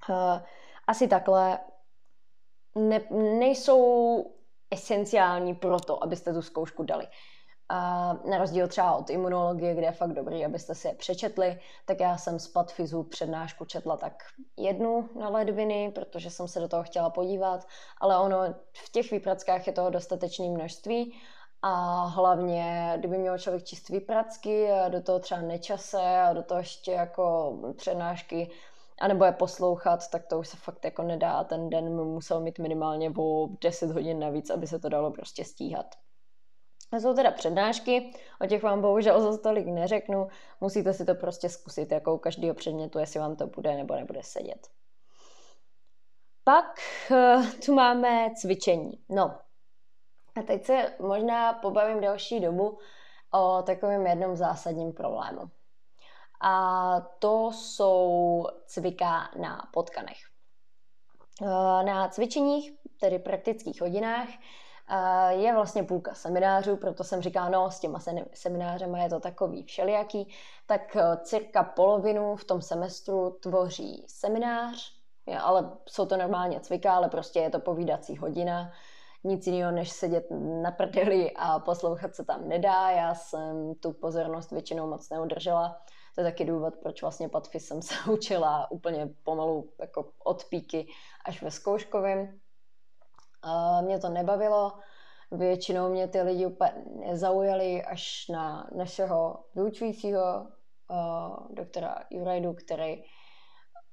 uh, 0.09 0.41
asi 0.87 1.07
takhle 1.07 1.59
ne, 2.75 2.99
nejsou 3.39 4.25
esenciální 4.71 5.55
pro 5.55 5.79
to, 5.79 6.03
abyste 6.03 6.33
tu 6.33 6.41
zkoušku 6.41 6.83
dali. 6.83 7.07
A 7.69 8.13
na 8.13 8.37
rozdíl 8.37 8.67
třeba 8.67 8.95
od 8.95 9.09
imunologie, 9.09 9.75
kde 9.75 9.85
je 9.85 9.91
fakt 9.91 10.13
dobrý, 10.13 10.45
abyste 10.45 10.75
si 10.75 10.87
je 10.87 10.93
přečetli, 10.93 11.59
tak 11.85 11.99
já 11.99 12.17
jsem 12.17 12.39
z 12.39 12.47
Patfizu 12.47 13.03
přednášku 13.03 13.65
četla 13.65 13.97
tak 13.97 14.23
jednu 14.57 15.09
na 15.19 15.29
ledviny, 15.29 15.91
protože 15.95 16.29
jsem 16.29 16.47
se 16.47 16.59
do 16.59 16.67
toho 16.67 16.83
chtěla 16.83 17.09
podívat, 17.09 17.67
ale 18.01 18.19
ono 18.19 18.53
v 18.73 18.91
těch 18.91 19.11
výprackách 19.11 19.67
je 19.67 19.73
toho 19.73 19.89
dostatečné 19.89 20.49
množství 20.49 21.13
a 21.61 22.05
hlavně, 22.05 22.93
kdyby 22.97 23.17
měl 23.17 23.37
člověk 23.37 23.63
čist 23.63 23.89
výpracky 23.89 24.71
a 24.71 24.89
do 24.89 25.01
toho 25.01 25.19
třeba 25.19 25.41
nečase 25.41 26.21
a 26.21 26.33
do 26.33 26.43
toho 26.43 26.59
ještě 26.59 26.91
jako 26.91 27.53
přednášky, 27.77 28.51
anebo 29.01 29.25
je 29.25 29.31
poslouchat, 29.31 30.09
tak 30.11 30.27
to 30.27 30.39
už 30.39 30.47
se 30.47 30.57
fakt 30.57 30.85
jako 30.85 31.03
nedá. 31.03 31.43
Ten 31.43 31.69
den 31.69 31.95
musel 31.95 32.41
mít 32.41 32.59
minimálně 32.59 33.11
o 33.17 33.47
10 33.61 33.91
hodin 33.91 34.19
navíc, 34.19 34.49
aby 34.49 34.67
se 34.67 34.79
to 34.79 34.89
dalo 34.89 35.11
prostě 35.11 35.45
stíhat. 35.45 35.85
To 36.93 36.99
jsou 36.99 37.13
teda 37.13 37.31
přednášky, 37.31 38.13
o 38.41 38.47
těch 38.47 38.63
vám 38.63 38.81
bohužel 38.81 39.31
za 39.31 39.37
tolik 39.37 39.65
neřeknu, 39.67 40.27
musíte 40.61 40.93
si 40.93 41.05
to 41.05 41.15
prostě 41.15 41.49
zkusit 41.49 41.91
jako 41.91 42.15
u 42.15 42.17
každého 42.17 42.55
předmětu, 42.55 42.99
jestli 42.99 43.19
vám 43.19 43.35
to 43.35 43.47
bude 43.47 43.77
nebo 43.77 43.95
nebude 43.95 44.23
sedět. 44.23 44.67
Pak 46.43 46.79
uh, 47.11 47.45
tu 47.65 47.73
máme 47.73 48.29
cvičení. 48.35 48.91
No, 49.09 49.35
a 50.35 50.41
teď 50.41 50.65
se 50.65 50.93
možná 50.99 51.53
pobavím 51.53 52.01
další 52.01 52.39
dobu 52.39 52.77
o 53.33 53.61
takovém 53.65 54.07
jednom 54.07 54.35
zásadním 54.35 54.93
problému. 54.93 55.41
A 56.41 57.01
to 57.19 57.51
jsou 57.51 58.45
cvika 58.65 59.29
na 59.41 59.69
potkanech. 59.73 60.17
Uh, 61.41 61.47
na 61.85 62.07
cvičeních, 62.07 62.71
tedy 62.99 63.19
praktických 63.19 63.81
hodinách, 63.81 64.27
je 65.29 65.53
vlastně 65.53 65.83
půlka 65.83 66.13
seminářů, 66.13 66.77
proto 66.77 67.03
jsem 67.03 67.21
říkala, 67.21 67.49
no 67.49 67.71
s 67.71 67.79
těma 67.79 67.99
seminářema 68.33 68.99
je 68.99 69.09
to 69.09 69.19
takový 69.19 69.63
všelijaký, 69.63 70.33
tak 70.65 70.95
eh, 70.95 71.17
cirka 71.23 71.63
polovinu 71.63 72.35
v 72.35 72.43
tom 72.43 72.61
semestru 72.61 73.37
tvoří 73.39 74.05
seminář, 74.07 74.93
ale 75.41 75.71
jsou 75.89 76.05
to 76.05 76.17
normálně 76.17 76.59
cvika, 76.59 76.93
ale 76.93 77.09
prostě 77.09 77.39
je 77.39 77.49
to 77.49 77.59
povídací 77.59 78.17
hodina, 78.17 78.71
nic 79.23 79.47
jiného, 79.47 79.71
než 79.71 79.91
sedět 79.91 80.27
na 80.61 80.71
prdeli 80.71 81.31
a 81.35 81.59
poslouchat 81.59 82.15
se 82.15 82.25
tam 82.25 82.47
nedá. 82.47 82.91
Já 82.91 83.15
jsem 83.15 83.75
tu 83.75 83.93
pozornost 83.93 84.51
většinou 84.51 84.89
moc 84.89 85.09
neudržela. 85.09 85.81
To 86.15 86.21
je 86.21 86.25
taky 86.25 86.45
důvod, 86.45 86.73
proč 86.75 87.01
vlastně 87.01 87.29
patfy 87.29 87.59
jsem 87.59 87.81
se 87.81 87.95
učila 88.11 88.71
úplně 88.71 89.09
pomalu 89.23 89.69
jako 89.79 90.11
od 90.23 90.45
píky 90.45 90.87
až 91.25 91.41
ve 91.41 91.51
zkouškovém. 91.51 92.39
Mě 93.81 93.99
to 93.99 94.09
nebavilo. 94.09 94.73
Většinou 95.31 95.89
mě 95.89 96.07
ty 96.07 96.21
lidi 96.21 96.45
úplně 96.45 96.73
nezaujali 97.07 97.83
až 97.83 98.27
na 98.27 98.69
našeho 98.75 99.43
vyučujícího 99.55 100.47
uh, 100.89 101.55
doktora 101.55 102.03
Jurajdu, 102.09 102.53
který 102.53 103.03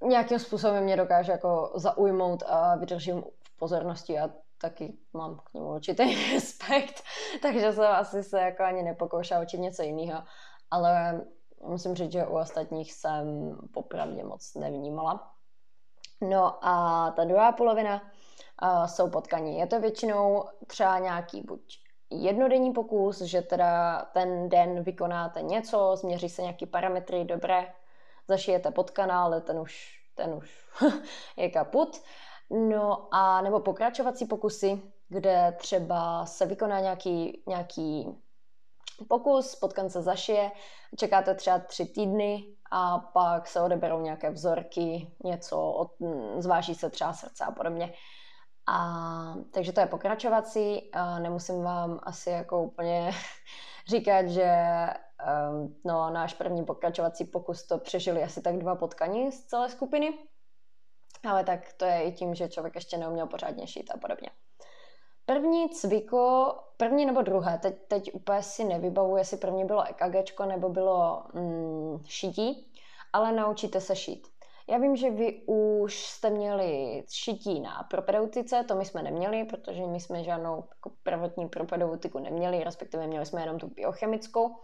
nějakým 0.04 0.38
způsobem 0.38 0.85
mě 0.85 0.97
dokáže 0.97 1.33
jako 1.33 1.73
zaujmout 1.75 2.42
a 2.47 2.76
vydržím 2.76 3.23
v 3.42 3.57
pozornosti 3.59 4.19
a 4.19 4.30
taky 4.61 4.97
mám 5.12 5.37
k 5.37 5.54
němu 5.54 5.75
určitý 5.75 6.33
respekt, 6.33 7.02
takže 7.42 7.73
jsem 7.73 7.85
asi 7.85 8.23
se 8.23 8.40
jako 8.40 8.62
ani 8.62 8.83
nepokoušela 8.83 9.42
učit 9.42 9.59
něco 9.59 9.83
jiného, 9.83 10.23
ale 10.71 11.21
musím 11.66 11.95
říct, 11.95 12.12
že 12.12 12.26
u 12.26 12.38
ostatních 12.38 12.92
jsem 12.92 13.57
popravdě 13.75 14.25
moc 14.25 14.54
nevnímala. 14.54 15.33
No 16.21 16.66
a 16.66 17.11
ta 17.16 17.25
druhá 17.25 17.52
polovina 17.52 18.02
uh, 18.62 18.85
jsou 18.85 19.11
potkaní. 19.11 19.59
Je 19.59 19.67
to 19.67 19.81
většinou 19.81 20.45
třeba 20.67 20.99
nějaký 20.99 21.40
buď 21.40 21.79
jednodenní 22.11 22.73
pokus, 22.73 23.21
že 23.21 23.43
teda 23.43 24.05
ten 24.12 24.49
den 24.49 24.83
vykonáte 24.83 25.43
něco, 25.43 25.97
změří 25.97 26.29
se 26.29 26.43
nějaký 26.43 26.67
parametry, 26.67 27.25
dobré, 27.25 27.73
zašijete 28.29 28.71
potkaná, 28.71 29.23
ale 29.23 29.40
ten 29.40 29.59
už, 29.59 30.00
ten 30.14 30.35
už 30.35 30.69
je 31.37 31.50
kaput. 31.50 32.02
No 32.50 33.09
a 33.11 33.43
nebo 33.43 33.61
pokračovací 33.61 34.26
pokusy, 34.26 34.83
kde 35.09 35.55
třeba 35.59 36.26
se 36.26 36.47
vykoná 36.47 36.81
nějaký, 36.81 37.43
nějaký 37.47 38.19
pokus, 39.09 39.55
potkan 39.55 39.90
se 39.90 40.02
zašije, 40.02 40.50
čekáte 40.97 41.35
třeba 41.35 41.59
tři 41.59 41.87
týdny 41.87 42.45
a 42.71 42.99
pak 42.99 43.49
se 43.49 43.61
odeberou 43.61 44.00
nějaké 44.00 44.31
vzorky, 44.31 45.11
něco, 45.25 45.73
od, 45.73 45.90
zváží 46.38 46.75
se 46.75 46.90
třeba 46.90 47.12
srdce 47.12 47.45
a 47.45 47.50
podobně. 47.50 47.93
A, 48.71 49.35
takže 49.50 49.73
to 49.73 49.81
je 49.81 49.87
pokračovací. 49.87 50.91
A 50.93 51.19
nemusím 51.19 51.62
vám 51.62 52.00
asi 52.03 52.31
jako 52.31 52.62
úplně 52.62 53.11
říkat, 53.89 54.27
že 54.27 54.53
um, 55.50 55.77
no, 55.85 56.11
náš 56.11 56.35
první 56.35 56.65
pokračovací 56.65 57.25
pokus 57.25 57.67
to 57.67 57.79
přežili 57.79 58.23
asi 58.23 58.43
tak 58.43 58.59
dva 58.59 58.75
potkaní 58.75 59.33
z 59.33 59.45
celé 59.45 59.69
skupiny. 59.69 60.19
Ale 61.29 61.45
tak 61.45 61.73
to 61.73 61.85
je 61.85 62.03
i 62.03 62.12
tím, 62.12 62.35
že 62.35 62.49
člověk 62.49 62.75
ještě 62.75 62.97
neuměl 62.97 63.27
pořádně 63.27 63.67
šít 63.67 63.91
a 63.95 63.99
podobně. 63.99 64.31
První 65.27 65.69
cviko, 65.69 66.55
první 66.77 67.07
nebo 67.07 67.23
druhé, 67.23 67.59
teď, 67.59 67.75
teď 67.89 68.15
úplně 68.15 68.43
si 68.43 68.65
nevybavuji, 68.65 69.17
jestli 69.17 69.37
první 69.37 69.65
bylo 69.65 69.85
EKG 69.89 70.41
nebo 70.47 70.69
bylo 70.69 71.23
mm, 71.35 71.99
šití, 72.05 72.73
ale 73.12 73.33
naučíte 73.33 73.81
se 73.81 73.97
šít. 73.97 74.29
Já 74.71 74.79
vím, 74.79 74.97
že 74.97 75.11
vy 75.11 75.43
už 75.47 76.07
jste 76.07 76.31
měli 76.31 77.03
šití 77.09 77.61
na 77.61 77.87
propedeutice, 77.91 78.65
to 78.69 78.75
my 78.75 78.85
jsme 78.85 79.03
neměli, 79.03 79.45
protože 79.45 79.87
my 79.87 80.00
jsme 80.00 80.25
žádnou 80.25 80.65
jako 80.71 80.93
prvotní 81.03 81.49
propedeutiku 81.49 82.19
neměli, 82.19 82.65
respektive 82.65 83.07
měli 83.07 83.27
jsme 83.27 83.41
jenom 83.41 83.59
tu 83.59 83.69
biochemickou. 83.69 84.57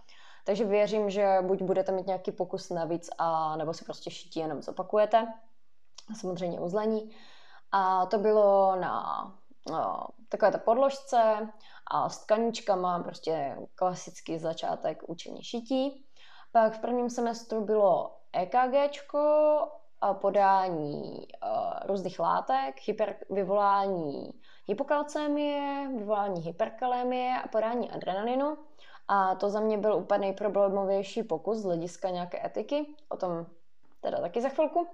Takže 0.44 0.64
věřím, 0.64 1.10
že 1.10 1.38
buď 1.42 1.62
budete 1.62 1.92
mít 1.92 2.06
nějaký 2.06 2.32
pokus 2.32 2.70
navíc, 2.70 3.10
a, 3.18 3.56
nebo 3.56 3.74
si 3.74 3.84
prostě 3.84 4.10
šití 4.10 4.40
jenom 4.40 4.62
zopakujete. 4.62 5.26
Samozřejmě 6.20 6.60
uzlení. 6.60 7.10
A 7.72 8.06
to 8.06 8.18
bylo 8.18 8.76
na 8.76 9.24
no, 9.70 10.06
takové 10.28 10.52
ta 10.52 10.58
podložce 10.58 11.48
a 11.90 12.08
s 12.08 12.18
tkaníčkama, 12.18 13.02
prostě 13.02 13.56
klasický 13.74 14.38
začátek 14.38 15.08
učení 15.08 15.42
šití. 15.42 16.06
Pak 16.52 16.72
v 16.72 16.80
prvním 16.80 17.10
semestru 17.10 17.64
bylo 17.64 18.16
EKG, 18.32 19.02
podání 20.12 21.26
různých 21.86 22.18
látek, 22.18 22.74
hyper, 22.84 23.16
vyvolání 23.30 24.30
hypokalcémie, 24.68 25.88
vyvolání 25.98 26.40
hyperkalémie 26.40 27.34
a 27.44 27.48
podání 27.48 27.90
adrenalinu. 27.90 28.58
A 29.08 29.34
to 29.34 29.50
za 29.50 29.60
mě 29.60 29.78
byl 29.78 29.94
úplně 29.94 30.18
nejproblémovější 30.18 31.22
pokus 31.22 31.58
z 31.58 31.64
hlediska 31.64 32.10
nějaké 32.10 32.46
etiky. 32.46 32.86
O 33.08 33.16
tom 33.16 33.46
teda 34.00 34.20
taky 34.20 34.40
za 34.40 34.48
chvilku. 34.48 34.86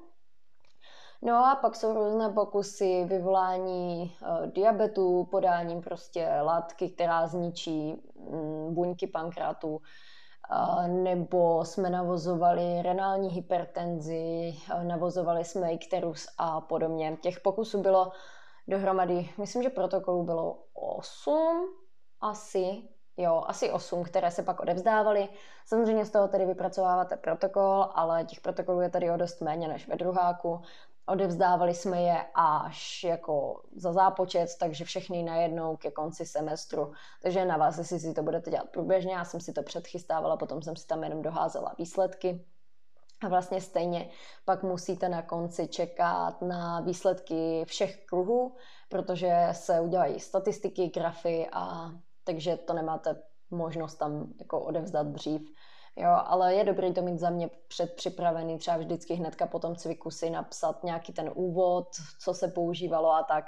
No 1.23 1.47
a 1.47 1.55
pak 1.55 1.77
jsou 1.77 1.95
různé 1.95 2.29
pokusy 2.29 3.05
vyvolání 3.05 4.17
uh, 4.23 4.47
diabetu, 4.47 5.29
podáním 5.31 5.81
prostě 5.81 6.29
látky, 6.43 6.89
která 6.89 7.27
zničí 7.27 8.03
mm, 8.17 8.75
buňky 8.75 9.07
pankrátu, 9.07 9.81
nebo 10.87 11.65
jsme 11.65 11.91
navozovali 11.91 12.83
renální 12.83 13.29
hypertenzi, 13.29 14.55
navozovali 14.83 15.45
jsme 15.45 15.73
ikterus 15.73 16.27
a 16.39 16.61
podobně. 16.61 17.17
Těch 17.21 17.41
pokusů 17.41 17.83
bylo 17.83 18.13
dohromady, 18.69 19.29
myslím, 19.39 19.63
že 19.63 19.71
protokolů 19.71 20.23
bylo 20.23 20.59
8 20.75 21.75
asi, 22.21 22.83
jo, 23.17 23.45
asi 23.47 23.71
8, 23.71 24.05
které 24.05 24.31
se 24.31 24.43
pak 24.43 24.61
odevzdávaly. 24.61 25.29
Samozřejmě 25.67 26.05
z 26.05 26.11
toho 26.11 26.29
tedy 26.29 26.47
vypracováváte 26.47 27.17
protokol, 27.17 27.87
ale 27.95 28.25
těch 28.25 28.41
protokolů 28.41 28.81
je 28.81 28.91
tady 28.91 29.11
o 29.11 29.17
dost 29.17 29.41
méně 29.41 29.69
než 29.69 29.89
ve 29.89 29.97
druháku. 29.97 30.61
Odevzdávali 31.07 31.75
jsme 31.75 32.03
je 32.03 32.25
až 32.35 33.05
jako 33.05 33.63
za 33.77 33.93
zápočet, 33.93 34.49
takže 34.61 34.85
všechny 34.85 35.23
najednou 35.23 35.77
ke 35.77 35.91
konci 35.91 36.27
semestru. 36.27 36.93
Takže 37.23 37.45
na 37.45 37.57
vás, 37.57 37.79
jestli 37.79 38.01
si 38.01 38.15
to 38.15 38.23
budete 38.23 38.51
dělat 38.51 38.71
průběžně, 38.71 39.13
já 39.13 39.25
jsem 39.25 39.41
si 39.41 39.53
to 39.53 39.63
předchystávala, 39.63 40.37
potom 40.37 40.63
jsem 40.63 40.77
si 40.77 40.87
tam 40.87 41.05
jenom 41.05 41.23
doházela 41.23 41.75
výsledky. 41.79 42.45
A 43.25 43.29
vlastně 43.29 43.61
stejně 43.61 44.11
pak 44.45 44.63
musíte 44.63 45.09
na 45.09 45.23
konci 45.23 45.69
čekat 45.69 46.43
na 46.43 46.81
výsledky 46.81 47.65
všech 47.67 48.05
kruhů, 48.07 48.57
protože 48.89 49.49
se 49.53 49.81
udělají 49.81 50.21
statistiky, 50.21 50.89
grafy 50.89 51.49
a 51.53 51.91
takže 52.25 52.57
to 52.57 52.73
nemáte 52.73 53.23
možnost 53.51 53.95
tam 53.95 54.33
jako 54.39 54.61
odevzdat 54.61 55.07
dřív. 55.07 55.53
Jo, 55.97 56.11
ale 56.25 56.55
je 56.55 56.65
dobré 56.65 56.93
to 56.93 57.03
mít 57.03 57.19
za 57.19 57.31
mě 57.31 57.51
předpřipravený, 57.69 58.59
třeba 58.59 58.77
vždycky 58.77 59.15
hnedka 59.15 59.47
po 59.47 59.59
tom 59.59 59.77
cviku 59.77 60.11
si 60.11 60.31
napsat 60.31 60.85
nějaký 60.85 61.13
ten 61.13 61.31
úvod, 61.35 61.89
co 62.21 62.35
se 62.35 62.49
používalo 62.49 63.13
a 63.13 63.23
tak, 63.23 63.45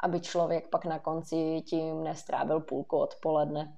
aby 0.00 0.20
člověk 0.20 0.68
pak 0.68 0.84
na 0.84 0.98
konci 0.98 1.60
tím 1.60 2.04
nestrávil 2.04 2.60
půlku 2.60 2.96
odpoledne. 2.98 3.76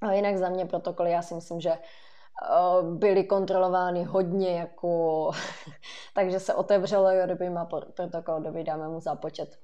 A 0.00 0.12
jinak 0.12 0.36
za 0.36 0.48
mě 0.48 0.66
protokoly, 0.66 1.10
já 1.10 1.22
si 1.22 1.34
myslím, 1.34 1.60
že 1.60 1.70
eh, 1.70 2.82
byly 2.82 3.24
kontrolovány 3.24 4.04
hodně 4.04 4.58
jako, 4.58 5.30
takže 6.14 6.40
se 6.40 6.54
otevřelo, 6.54 7.10
jo, 7.10 7.26
kdyby 7.26 7.50
má 7.50 7.64
protokol, 7.64 8.40
doby 8.40 8.64
dáme 8.64 8.88
mu 8.88 9.00
započet 9.00 9.58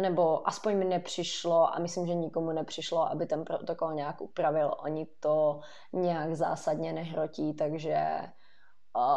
nebo 0.00 0.48
aspoň 0.48 0.76
mi 0.76 0.84
nepřišlo 0.84 1.74
a 1.74 1.78
myslím, 1.78 2.06
že 2.06 2.14
nikomu 2.14 2.52
nepřišlo, 2.52 3.10
aby 3.10 3.26
ten 3.26 3.44
protokol 3.44 3.92
nějak 3.92 4.20
upravil. 4.20 4.74
Oni 4.78 5.06
to 5.20 5.60
nějak 5.92 6.34
zásadně 6.34 6.92
nehrotí, 6.92 7.54
takže 7.54 8.20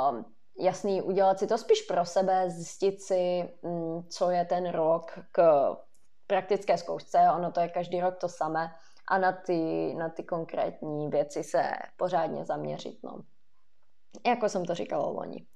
um, 0.09 0.25
jasný, 0.59 1.01
udělat 1.01 1.39
si 1.39 1.47
to 1.47 1.57
spíš 1.57 1.81
pro 1.81 2.05
sebe, 2.05 2.49
zjistit 2.49 3.01
si, 3.01 3.49
um, 3.61 4.07
co 4.09 4.29
je 4.29 4.45
ten 4.45 4.69
rok 4.69 5.19
k 5.31 5.69
praktické 6.27 6.77
zkoušce, 6.77 7.19
ono 7.35 7.51
to 7.51 7.59
je 7.59 7.69
každý 7.69 8.01
rok 8.01 8.17
to 8.17 8.29
samé 8.29 8.71
a 9.07 9.17
na 9.17 9.31
ty, 9.31 9.93
na 9.97 10.09
ty 10.09 10.23
konkrétní 10.23 11.09
věci 11.09 11.43
se 11.43 11.71
pořádně 11.97 12.45
zaměřit. 12.45 12.99
No. 13.03 13.21
Jako 14.25 14.49
jsem 14.49 14.65
to 14.65 14.75
říkala 14.75 15.07
loni. 15.07 15.47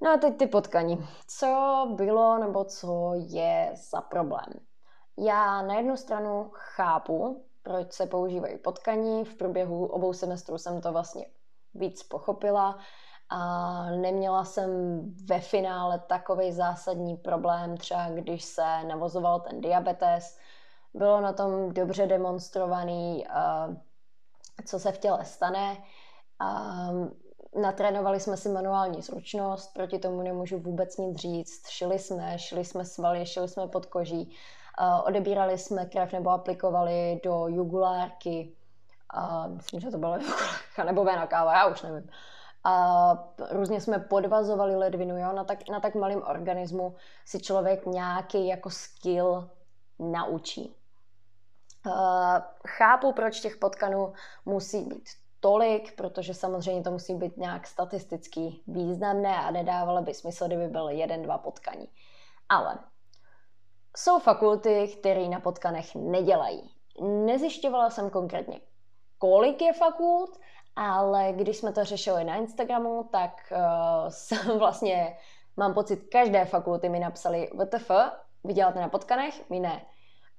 No 0.00 0.10
a 0.10 0.16
teď 0.16 0.36
ty 0.36 0.46
potkaní. 0.46 1.08
Co 1.26 1.82
bylo 1.94 2.38
nebo 2.38 2.64
co 2.64 3.12
je 3.14 3.72
za 3.90 4.00
problém? 4.00 4.46
Já 5.18 5.62
na 5.62 5.74
jednu 5.74 5.96
stranu 5.96 6.50
chápu, 6.52 7.44
proč 7.62 7.92
se 7.92 8.06
používají 8.06 8.58
potkaní. 8.58 9.24
V 9.24 9.34
průběhu 9.34 9.86
obou 9.86 10.12
semestrů 10.12 10.58
jsem 10.58 10.80
to 10.80 10.92
vlastně 10.92 11.26
víc 11.74 12.02
pochopila 12.02 12.78
a 13.28 13.90
neměla 13.90 14.44
jsem 14.44 15.00
ve 15.24 15.40
finále 15.40 15.98
takový 15.98 16.52
zásadní 16.52 17.16
problém, 17.16 17.76
třeba 17.76 18.10
když 18.10 18.44
se 18.44 18.84
navozoval 18.84 19.40
ten 19.40 19.60
diabetes. 19.60 20.38
Bylo 20.94 21.20
na 21.20 21.32
tom 21.32 21.72
dobře 21.72 22.06
demonstrovaný, 22.06 23.26
co 24.66 24.78
se 24.78 24.92
v 24.92 24.98
těle 24.98 25.24
stane 25.24 25.76
natrénovali 27.60 28.20
jsme 28.20 28.36
si 28.36 28.48
manuální 28.48 29.02
zručnost, 29.02 29.74
proti 29.74 29.98
tomu 29.98 30.22
nemůžu 30.22 30.58
vůbec 30.58 30.96
nic 30.96 31.18
říct. 31.18 31.68
Šili 31.68 31.98
jsme, 31.98 32.38
šili 32.38 32.64
jsme 32.64 32.84
svaly, 32.84 33.26
šili 33.26 33.48
jsme 33.48 33.68
pod 33.68 33.86
koží, 33.86 34.36
odebírali 35.04 35.58
jsme 35.58 35.86
krev 35.86 36.12
nebo 36.12 36.30
aplikovali 36.30 37.20
do 37.24 37.48
jugulárky. 37.48 38.52
Uh, 39.16 39.56
myslím, 39.56 39.80
že 39.80 39.90
to 39.90 39.98
byla 39.98 40.16
jugulárka 40.16 40.84
nebo 40.84 41.04
vena 41.04 41.26
káva, 41.26 41.54
já 41.54 41.66
už 41.66 41.82
nevím. 41.82 42.10
A 42.64 43.34
různě 43.50 43.80
jsme 43.80 43.98
podvazovali 43.98 44.76
ledvinu, 44.76 45.18
jo? 45.18 45.32
Na, 45.32 45.44
tak, 45.44 45.68
na 45.68 45.80
tak 45.80 45.94
malém 45.94 46.22
organismu 46.22 46.96
si 47.24 47.40
člověk 47.40 47.86
nějaký 47.86 48.46
jako 48.46 48.70
skill 48.70 49.50
naučí. 49.98 50.76
Uh, 51.86 51.92
chápu, 52.68 53.12
proč 53.12 53.40
těch 53.40 53.56
potkanů 53.56 54.12
musí 54.44 54.82
být 54.82 55.08
tolik, 55.40 55.96
protože 55.96 56.34
samozřejmě 56.34 56.82
to 56.82 56.90
musí 56.90 57.14
být 57.14 57.36
nějak 57.36 57.66
statisticky 57.66 58.60
významné 58.66 59.36
a 59.36 59.50
nedávalo 59.50 60.02
by 60.02 60.14
smysl, 60.14 60.46
kdyby 60.46 60.68
byl 60.68 60.88
jeden, 60.88 61.22
dva 61.22 61.38
potkaní. 61.38 61.88
Ale 62.48 62.78
jsou 63.96 64.18
fakulty, 64.18 64.96
které 65.00 65.28
na 65.28 65.40
potkanech 65.40 65.94
nedělají. 65.94 66.70
Nezjišťovala 67.00 67.90
jsem 67.90 68.10
konkrétně, 68.10 68.60
kolik 69.18 69.62
je 69.62 69.72
fakult, 69.72 70.40
ale 70.76 71.32
když 71.32 71.56
jsme 71.56 71.72
to 71.72 71.84
řešili 71.84 72.24
na 72.24 72.36
Instagramu, 72.36 73.08
tak 73.12 73.52
uh, 73.52 73.58
jsem 74.08 74.58
vlastně, 74.58 75.16
mám 75.56 75.74
pocit, 75.74 76.08
každé 76.12 76.44
fakulty 76.44 76.88
mi 76.88 77.00
napsali 77.00 77.50
VTF, 77.54 77.90
vy 78.44 78.52
děláte 78.52 78.80
na 78.80 78.88
potkanech, 78.88 79.50
my 79.50 79.60
ne. 79.60 79.86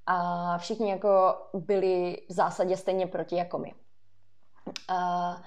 A 0.05 0.57
všichni 0.57 0.89
jako 0.89 1.37
byli 1.53 2.17
v 2.29 2.33
zásadě 2.33 2.77
stejně 2.77 3.07
proti 3.07 3.35
jako 3.35 3.57
my. 3.57 3.73
Uh, 4.89 5.41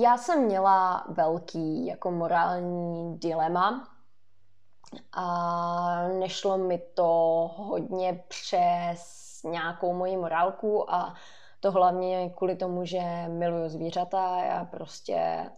já 0.00 0.16
jsem 0.16 0.44
měla 0.44 1.04
velký 1.08 1.86
jako 1.86 2.10
morální 2.10 3.18
dilema 3.18 3.88
a 5.12 6.08
nešlo 6.08 6.58
mi 6.58 6.78
to 6.78 7.04
hodně 7.56 8.24
přes 8.28 9.24
nějakou 9.44 9.94
moji 9.94 10.16
morálku 10.16 10.94
a 10.94 11.14
to 11.60 11.70
hlavně 11.70 12.30
kvůli 12.30 12.56
tomu, 12.56 12.84
že 12.84 13.00
miluju 13.28 13.68
zvířata. 13.68 14.44
Já 14.44 14.64
prostě, 14.64 15.50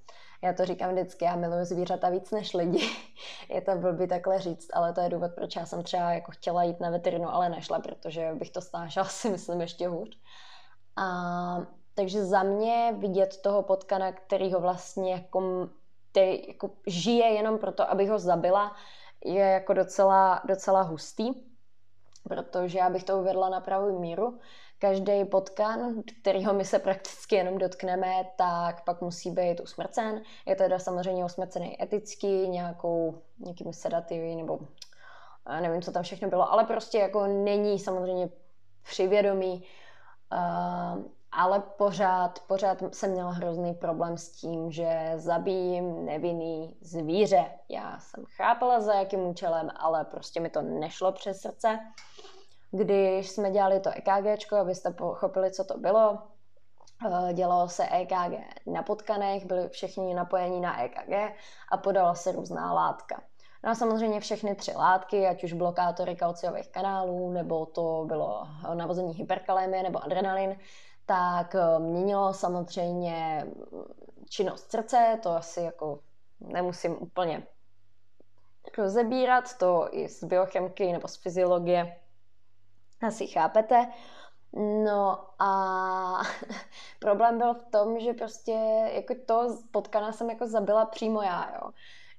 já 0.42 0.52
to 0.52 0.64
říkám 0.64 0.92
vždycky, 0.92 1.24
já 1.24 1.36
miluju 1.36 1.64
zvířata 1.64 2.08
víc 2.08 2.30
než 2.30 2.54
lidi. 2.54 2.88
je 3.48 3.60
to 3.60 3.76
blbý 3.76 4.08
takhle 4.08 4.38
říct, 4.38 4.68
ale 4.72 4.92
to 4.92 5.00
je 5.00 5.08
důvod, 5.08 5.30
proč 5.34 5.56
já 5.56 5.66
jsem 5.66 5.82
třeba 5.82 6.12
jako 6.12 6.32
chtěla 6.32 6.62
jít 6.62 6.80
na 6.80 6.90
veterinu, 6.90 7.28
ale 7.28 7.48
nešla, 7.48 7.78
protože 7.78 8.34
bych 8.34 8.50
to 8.50 8.60
snášela 8.60 9.06
si 9.08 9.30
myslím 9.30 9.60
ještě 9.60 9.88
hůř. 9.88 10.18
A 10.96 11.06
takže 11.96 12.24
za 12.24 12.42
mě 12.42 12.94
vidět 12.98 13.36
toho 13.36 13.62
potkana, 13.62 14.12
který 14.12 14.52
ho 14.52 14.60
vlastně 14.60 15.12
jako, 15.12 15.68
který 16.10 16.48
jako 16.48 16.70
žije 16.86 17.26
jenom 17.26 17.58
proto, 17.58 17.90
aby 17.90 18.06
ho 18.06 18.18
zabila, 18.18 18.76
je 19.24 19.44
jako 19.44 19.72
docela, 19.72 20.42
docela 20.44 20.82
hustý, 20.82 21.30
protože 22.28 22.78
já 22.78 22.90
bych 22.90 23.04
to 23.04 23.18
uvedla 23.18 23.48
na 23.48 23.60
pravou 23.60 23.98
míru. 23.98 24.38
Každý 24.78 25.24
potkan, 25.24 26.02
kterýho 26.20 26.54
my 26.54 26.64
se 26.64 26.78
prakticky 26.78 27.36
jenom 27.36 27.58
dotkneme, 27.58 28.24
tak 28.36 28.84
pak 28.84 29.00
musí 29.00 29.30
být 29.30 29.60
usmrcen. 29.60 30.22
Je 30.46 30.56
teda 30.56 30.78
samozřejmě 30.78 31.24
usmrcený 31.24 31.82
eticky, 31.82 32.26
nějakou, 32.26 33.18
nějakými 33.38 33.72
sedativy 33.72 34.34
nebo 34.34 34.58
nevím, 35.60 35.82
co 35.82 35.92
tam 35.92 36.02
všechno 36.02 36.28
bylo, 36.28 36.52
ale 36.52 36.64
prostě 36.64 36.98
jako 36.98 37.26
není 37.26 37.78
samozřejmě 37.78 38.28
přivědomí. 38.82 39.64
Uh, 40.32 41.02
ale 41.36 41.60
pořád, 41.60 42.38
pořád 42.46 42.94
jsem 42.94 43.10
měla 43.10 43.30
hrozný 43.30 43.74
problém 43.74 44.18
s 44.18 44.30
tím, 44.30 44.72
že 44.72 45.12
zabijím 45.16 46.04
nevinný 46.04 46.76
zvíře. 46.80 47.44
Já 47.68 47.98
jsem 47.98 48.24
chápala 48.36 48.80
za 48.80 48.94
jakým 48.94 49.20
účelem, 49.20 49.68
ale 49.76 50.04
prostě 50.04 50.40
mi 50.40 50.50
to 50.50 50.62
nešlo 50.62 51.12
přes 51.12 51.40
srdce. 51.40 51.78
Když 52.70 53.30
jsme 53.30 53.50
dělali 53.50 53.80
to 53.80 53.90
EKG, 53.90 54.52
abyste 54.52 54.90
pochopili, 54.90 55.50
co 55.50 55.64
to 55.64 55.78
bylo, 55.78 56.18
eh, 57.06 57.32
dělalo 57.32 57.68
se 57.68 57.88
EKG 57.90 58.40
na 58.66 58.82
potkanech, 58.82 59.46
byli 59.46 59.68
všichni 59.68 60.14
napojení 60.14 60.60
na 60.60 60.82
EKG 60.82 61.34
a 61.72 61.76
podala 61.76 62.14
se 62.14 62.32
různá 62.32 62.72
látka. 62.72 63.22
No 63.64 63.70
a 63.70 63.74
samozřejmě 63.74 64.20
všechny 64.20 64.54
tři 64.54 64.72
látky, 64.72 65.26
ať 65.26 65.44
už 65.44 65.52
blokátory 65.52 66.16
kalciových 66.16 66.68
kanálů, 66.68 67.30
nebo 67.30 67.66
to 67.66 68.04
bylo 68.06 68.48
navození 68.74 69.14
hyperkalémie 69.14 69.82
nebo 69.82 70.04
adrenalin, 70.04 70.56
tak 71.06 71.54
eh, 71.54 71.78
měnilo 71.78 72.34
samozřejmě 72.34 73.46
činnost 74.28 74.70
srdce, 74.70 75.18
to 75.22 75.30
asi 75.30 75.60
jako 75.60 76.00
nemusím 76.40 76.96
úplně 77.02 77.46
rozebírat, 78.78 79.58
to 79.58 79.88
i 79.90 80.08
z 80.08 80.24
biochemky 80.24 80.92
nebo 80.92 81.08
z 81.08 81.16
fyziologie 81.16 81.96
asi 83.02 83.26
chápete. 83.26 83.86
No 84.84 85.18
a 85.38 86.22
problém 87.00 87.38
byl 87.38 87.54
v 87.54 87.64
tom, 87.64 88.00
že 88.00 88.12
prostě 88.12 88.52
jako 88.92 89.14
to 89.26 89.58
potkana 89.70 90.12
jsem 90.12 90.30
jako 90.30 90.46
zabila 90.46 90.86
přímo 90.86 91.22
já, 91.22 91.50
jo. 91.54 91.70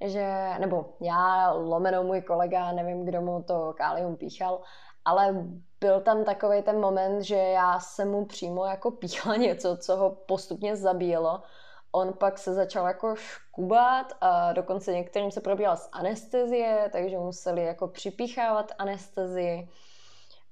Že, 0.05 0.55
nebo 0.59 0.93
já, 1.01 1.51
lomenou 1.51 2.03
můj 2.03 2.21
kolega, 2.21 2.71
nevím, 2.71 3.05
kdo 3.05 3.21
mu 3.21 3.43
to 3.43 3.73
kálium 3.77 4.15
píchal, 4.15 4.61
ale 5.07 5.35
byl 5.79 6.01
tam 6.01 6.23
takový 6.23 6.61
ten 6.61 6.79
moment, 6.79 7.21
že 7.21 7.35
já 7.35 7.79
jsem 7.79 8.11
mu 8.11 8.25
přímo 8.25 8.65
jako 8.65 8.91
píchla 8.91 9.35
něco, 9.47 9.77
co 9.77 9.95
ho 9.95 10.09
postupně 10.09 10.75
zabíjelo. 10.75 11.43
On 11.91 12.13
pak 12.13 12.37
se 12.37 12.53
začal 12.53 12.87
jako 12.87 13.15
škubat 13.15 14.13
a 14.21 14.53
dokonce 14.53 14.93
některým 14.93 15.31
se 15.31 15.41
probíhal 15.41 15.77
z 15.77 15.89
anestezie, 15.91 16.89
takže 16.91 17.17
museli 17.17 17.63
jako 17.63 17.87
připíchávat 17.87 18.71
anestezii. 18.77 19.69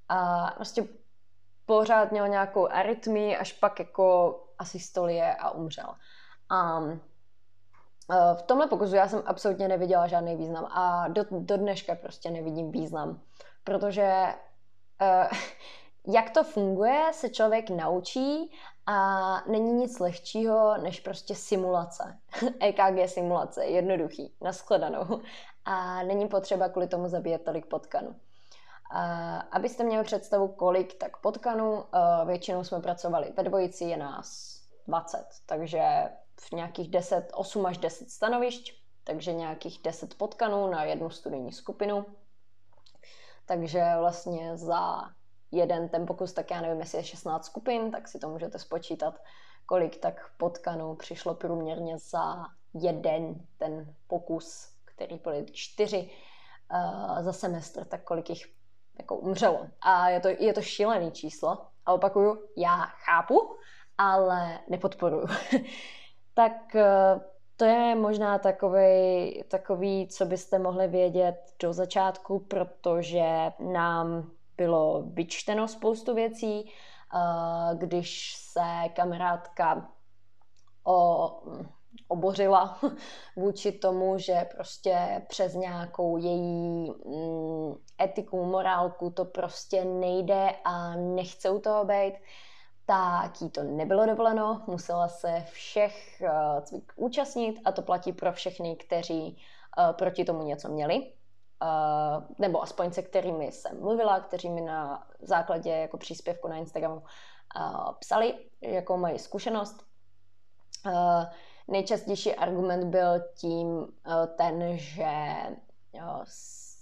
A 0.09 0.51
prostě 0.55 0.83
pořád 1.65 2.11
měl 2.11 2.27
nějakou 2.27 2.67
arytmii, 2.67 3.37
až 3.37 3.53
pak 3.53 3.79
jako 3.79 4.39
asystolie 4.59 5.35
a 5.35 5.49
umřel. 5.49 5.95
A 6.49 6.79
v 8.35 8.41
tomhle 8.41 8.67
pokusu 8.67 8.95
já 8.95 9.07
jsem 9.07 9.23
absolutně 9.25 9.67
neviděla 9.67 10.07
žádný 10.07 10.35
význam 10.35 10.65
a 10.65 11.07
do, 11.07 11.25
do 11.29 11.57
dneška 11.57 11.95
prostě 11.95 12.31
nevidím 12.31 12.71
význam, 12.71 13.21
protože 13.63 14.25
jak 16.07 16.29
to 16.29 16.43
funguje, 16.43 17.09
se 17.11 17.29
člověk 17.29 17.69
naučí 17.69 18.51
a 18.85 19.41
není 19.49 19.73
nic 19.73 19.99
lehčího 19.99 20.77
než 20.77 20.99
prostě 20.99 21.35
simulace. 21.35 22.19
EKG 22.59 23.09
simulace, 23.09 23.65
jednoduchý, 23.65 24.33
naskledanou. 24.41 25.21
A 25.65 26.03
není 26.03 26.27
potřeba 26.27 26.69
kvůli 26.69 26.87
tomu 26.87 27.07
zabíjet 27.07 27.43
tolik 27.43 27.65
potkanů. 27.65 28.15
A 28.91 29.37
abyste 29.37 29.83
měli 29.83 30.03
představu, 30.03 30.47
kolik 30.47 30.93
tak 30.93 31.17
potkanů, 31.17 31.73
uh, 31.73 31.83
většinou 32.27 32.63
jsme 32.63 32.79
pracovali 32.79 33.33
ve 33.37 33.43
dvojici, 33.43 33.83
je 33.83 33.97
nás 33.97 34.59
20, 34.87 35.25
takže 35.45 35.81
v 36.39 36.51
nějakých 36.51 36.89
10, 36.89 37.31
8 37.33 37.65
až 37.65 37.77
10 37.77 38.11
stanovišť, 38.11 38.73
takže 39.03 39.33
nějakých 39.33 39.79
10 39.83 40.17
potkanů 40.17 40.67
na 40.67 40.83
jednu 40.83 41.09
studijní 41.09 41.51
skupinu. 41.51 42.05
Takže 43.45 43.83
vlastně 43.99 44.57
za 44.57 45.01
jeden 45.51 45.89
ten 45.89 46.05
pokus, 46.05 46.33
tak 46.33 46.51
já 46.51 46.61
nevím, 46.61 46.79
jestli 46.79 46.97
je 46.97 47.03
16 47.03 47.45
skupin, 47.45 47.91
tak 47.91 48.07
si 48.07 48.19
to 48.19 48.29
můžete 48.29 48.59
spočítat, 48.59 49.21
kolik 49.65 49.97
tak 49.97 50.31
potkanů 50.37 50.95
přišlo 50.95 51.35
průměrně 51.35 51.97
za 51.97 52.45
jeden 52.73 53.35
ten 53.57 53.95
pokus, 54.07 54.69
který 54.85 55.17
byly 55.17 55.45
čtyři 55.51 56.09
uh, 56.71 57.21
za 57.21 57.33
semestr, 57.33 57.85
tak 57.85 58.03
kolik 58.03 58.29
jich 58.29 58.55
jako 58.97 59.15
umřelo. 59.15 59.67
A 59.81 60.09
je 60.09 60.19
to, 60.19 60.27
je 60.27 60.53
to 60.53 60.61
šílený 60.61 61.11
číslo. 61.11 61.67
A 61.85 61.93
opakuju, 61.93 62.47
já 62.57 62.85
chápu, 62.85 63.57
ale 63.97 64.59
nepodporuju. 64.69 65.27
tak 66.33 66.75
uh, 66.75 67.21
to 67.57 67.65
je 67.65 67.95
možná 67.95 68.39
takový, 68.39 69.43
takový, 69.47 70.07
co 70.07 70.25
byste 70.25 70.59
mohli 70.59 70.87
vědět 70.87 71.35
do 71.59 71.73
začátku, 71.73 72.39
protože 72.39 73.51
nám 73.59 74.31
bylo 74.57 75.03
vyčteno 75.05 75.67
spoustu 75.67 76.15
věcí, 76.15 76.71
když 77.73 78.35
se 78.35 78.89
kamarádka 78.95 79.89
o, 80.87 81.29
obořila 82.07 82.79
vůči 83.35 83.71
tomu, 83.71 84.17
že 84.17 84.47
prostě 84.55 85.25
přes 85.27 85.53
nějakou 85.53 86.17
její 86.17 86.91
mm, 87.05 87.75
etiku, 88.01 88.45
morálku 88.45 89.09
to 89.09 89.25
prostě 89.25 89.85
nejde 89.85 90.49
a 90.63 90.95
nechce 90.95 91.49
u 91.49 91.59
toho 91.59 91.85
být, 91.85 92.13
tak 92.85 93.41
jí 93.41 93.49
to 93.49 93.63
nebylo 93.63 94.05
dovoleno, 94.05 94.63
musela 94.67 95.07
se 95.07 95.43
všech 95.51 96.21
uh, 96.21 96.63
cvik 96.63 96.93
účastnit 96.95 97.61
a 97.65 97.71
to 97.71 97.81
platí 97.81 98.13
pro 98.13 98.33
všechny, 98.33 98.75
kteří 98.75 99.37
uh, 99.77 99.91
proti 99.91 100.25
tomu 100.25 100.43
něco 100.43 100.69
měli. 100.69 101.11
Uh, 101.61 102.23
nebo 102.39 102.63
aspoň 102.63 102.91
se 102.91 103.01
kterými 103.01 103.51
jsem 103.51 103.81
mluvila, 103.81 104.19
kteří 104.19 104.49
mi 104.49 104.61
na 104.61 105.07
základě 105.21 105.71
jako 105.71 105.97
příspěvku 105.97 106.47
na 106.47 106.55
Instagramu 106.55 107.03
psali, 107.99 108.35
jakou 108.61 108.97
mají 108.97 109.19
zkušenost. 109.19 109.83
Nejčastější 111.67 112.35
argument 112.35 112.89
byl 112.89 113.21
tím 113.35 113.87
ten, 114.37 114.77
že 114.77 115.07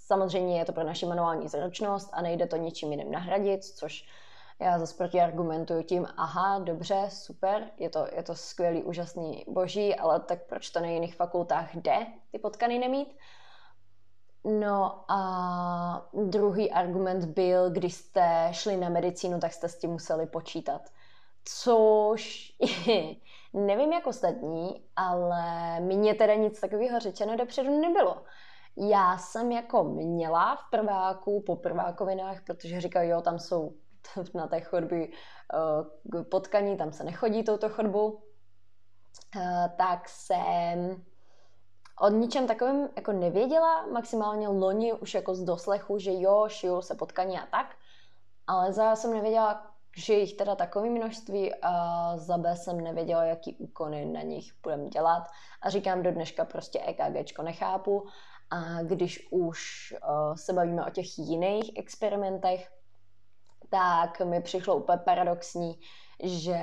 samozřejmě 0.06 0.58
je 0.58 0.64
to 0.64 0.72
pro 0.72 0.84
naši 0.84 1.06
manuální 1.06 1.48
zručnost 1.48 2.10
a 2.12 2.22
nejde 2.22 2.46
to 2.46 2.56
ničím 2.56 2.90
jiným 2.90 3.12
nahradit, 3.12 3.64
což 3.64 4.08
já 4.60 4.78
zase 4.78 4.96
proti 4.96 5.20
argumentuju 5.20 5.82
tím, 5.82 6.06
aha, 6.16 6.58
dobře, 6.58 7.06
super, 7.08 7.70
je 7.78 7.90
to, 7.90 8.06
je 8.12 8.22
to 8.22 8.34
skvělý, 8.34 8.82
úžasný, 8.82 9.44
boží, 9.48 9.94
ale 9.94 10.20
tak 10.20 10.46
proč 10.46 10.70
to 10.70 10.80
na 10.80 10.86
jiných 10.86 11.14
fakultách 11.14 11.74
jde 11.74 12.06
ty 12.32 12.38
potkany 12.38 12.78
nemít? 12.78 13.16
No 14.44 15.04
a 15.08 16.08
druhý 16.24 16.70
argument 16.70 17.24
byl, 17.24 17.70
když 17.70 17.94
jste 17.94 18.48
šli 18.52 18.76
na 18.76 18.88
medicínu, 18.88 19.40
tak 19.40 19.52
jste 19.52 19.68
s 19.68 19.78
tím 19.78 19.90
museli 19.90 20.26
počítat. 20.26 20.82
Což 21.44 22.52
nevím 23.52 23.92
jak 23.92 24.06
ostatní, 24.06 24.84
ale 24.96 25.80
mně 25.80 26.14
teda 26.14 26.34
nic 26.34 26.60
takového 26.60 27.00
řečeno 27.00 27.36
dopředu 27.36 27.80
nebylo. 27.80 28.22
Já 28.76 29.18
jsem 29.18 29.52
jako 29.52 29.84
měla 29.84 30.56
v 30.56 30.70
prváku, 30.70 31.42
po 31.46 31.56
prvákovinách, 31.56 32.42
protože 32.44 32.80
říkají, 32.80 33.10
jo, 33.10 33.20
tam 33.20 33.38
jsou 33.38 33.72
na 34.34 34.46
té 34.46 34.60
chodby 34.60 35.12
uh, 36.14 36.22
potkaní, 36.22 36.76
tam 36.76 36.92
se 36.92 37.04
nechodí 37.04 37.42
touto 37.42 37.68
chodbu, 37.68 38.06
uh, 38.10 38.20
tak 39.76 40.08
jsem 40.08 41.04
o 42.00 42.08
ničem 42.08 42.46
takovém 42.46 42.88
jako 42.96 43.12
nevěděla, 43.12 43.86
maximálně 43.86 44.48
loni 44.48 44.92
už 44.92 45.14
jako 45.14 45.34
z 45.34 45.44
doslechu, 45.44 45.98
že 45.98 46.12
jo, 46.12 46.44
šiju 46.48 46.82
se 46.82 46.94
potkaní 46.94 47.38
a 47.38 47.46
tak, 47.46 47.76
ale 48.46 48.72
za 48.72 48.96
jsem 48.96 49.12
nevěděla, 49.12 49.74
že 49.96 50.14
jich 50.14 50.36
teda 50.36 50.54
takové 50.54 50.90
množství 50.90 51.54
a 51.62 52.12
za 52.16 52.38
B 52.38 52.56
jsem 52.56 52.80
nevěděla, 52.80 53.24
jaký 53.24 53.56
úkony 53.56 54.04
na 54.04 54.22
nich 54.22 54.52
budeme 54.62 54.88
dělat. 54.88 55.24
A 55.62 55.70
říkám 55.70 56.02
do 56.02 56.12
dneška 56.12 56.44
prostě 56.44 56.80
EKGčko 56.80 57.42
nechápu. 57.42 58.06
A 58.50 58.82
když 58.82 59.28
už 59.30 59.92
uh, 59.92 60.34
se 60.34 60.52
bavíme 60.52 60.86
o 60.86 60.90
těch 60.90 61.18
jiných 61.18 61.70
experimentech, 61.76 62.72
tak 63.74 64.20
mi 64.20 64.40
přišlo 64.40 64.76
úplně 64.76 64.98
paradoxní, 64.98 65.80
že 66.22 66.58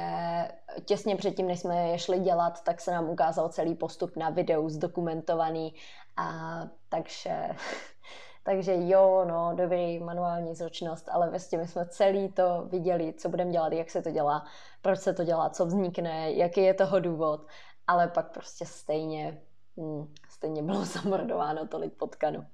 těsně 0.85 1.15
předtím, 1.15 1.47
než 1.47 1.59
jsme 1.59 1.89
je 1.89 1.99
šli 1.99 2.19
dělat, 2.19 2.63
tak 2.63 2.81
se 2.81 2.91
nám 2.91 3.09
ukázal 3.09 3.49
celý 3.49 3.75
postup 3.75 4.15
na 4.17 4.29
videu 4.29 4.69
zdokumentovaný 4.69 5.73
a 6.17 6.59
takže, 6.89 7.49
takže 8.43 8.73
jo, 8.75 9.25
no, 9.27 9.51
dobrý 9.55 9.99
manuální 9.99 10.55
zručnost, 10.55 11.09
ale 11.09 11.29
vlastně 11.29 11.57
my 11.57 11.67
jsme 11.67 11.85
celý 11.85 12.31
to 12.31 12.65
viděli, 12.69 13.13
co 13.13 13.29
budeme 13.29 13.51
dělat, 13.51 13.73
jak 13.73 13.89
se 13.89 14.01
to 14.01 14.11
dělá, 14.11 14.45
proč 14.81 14.99
se 14.99 15.13
to 15.13 15.23
dělá, 15.23 15.49
co 15.49 15.65
vznikne, 15.65 16.31
jaký 16.31 16.61
je 16.61 16.73
toho 16.73 16.99
důvod, 16.99 17.47
ale 17.87 18.07
pak 18.07 18.31
prostě 18.31 18.65
stejně 18.65 19.41
hmm, 19.77 20.13
stejně 20.41 20.63
bylo 20.63 20.85
zamordováno 20.95 21.67
tolik 21.67 21.93
potkanů. 21.93 22.45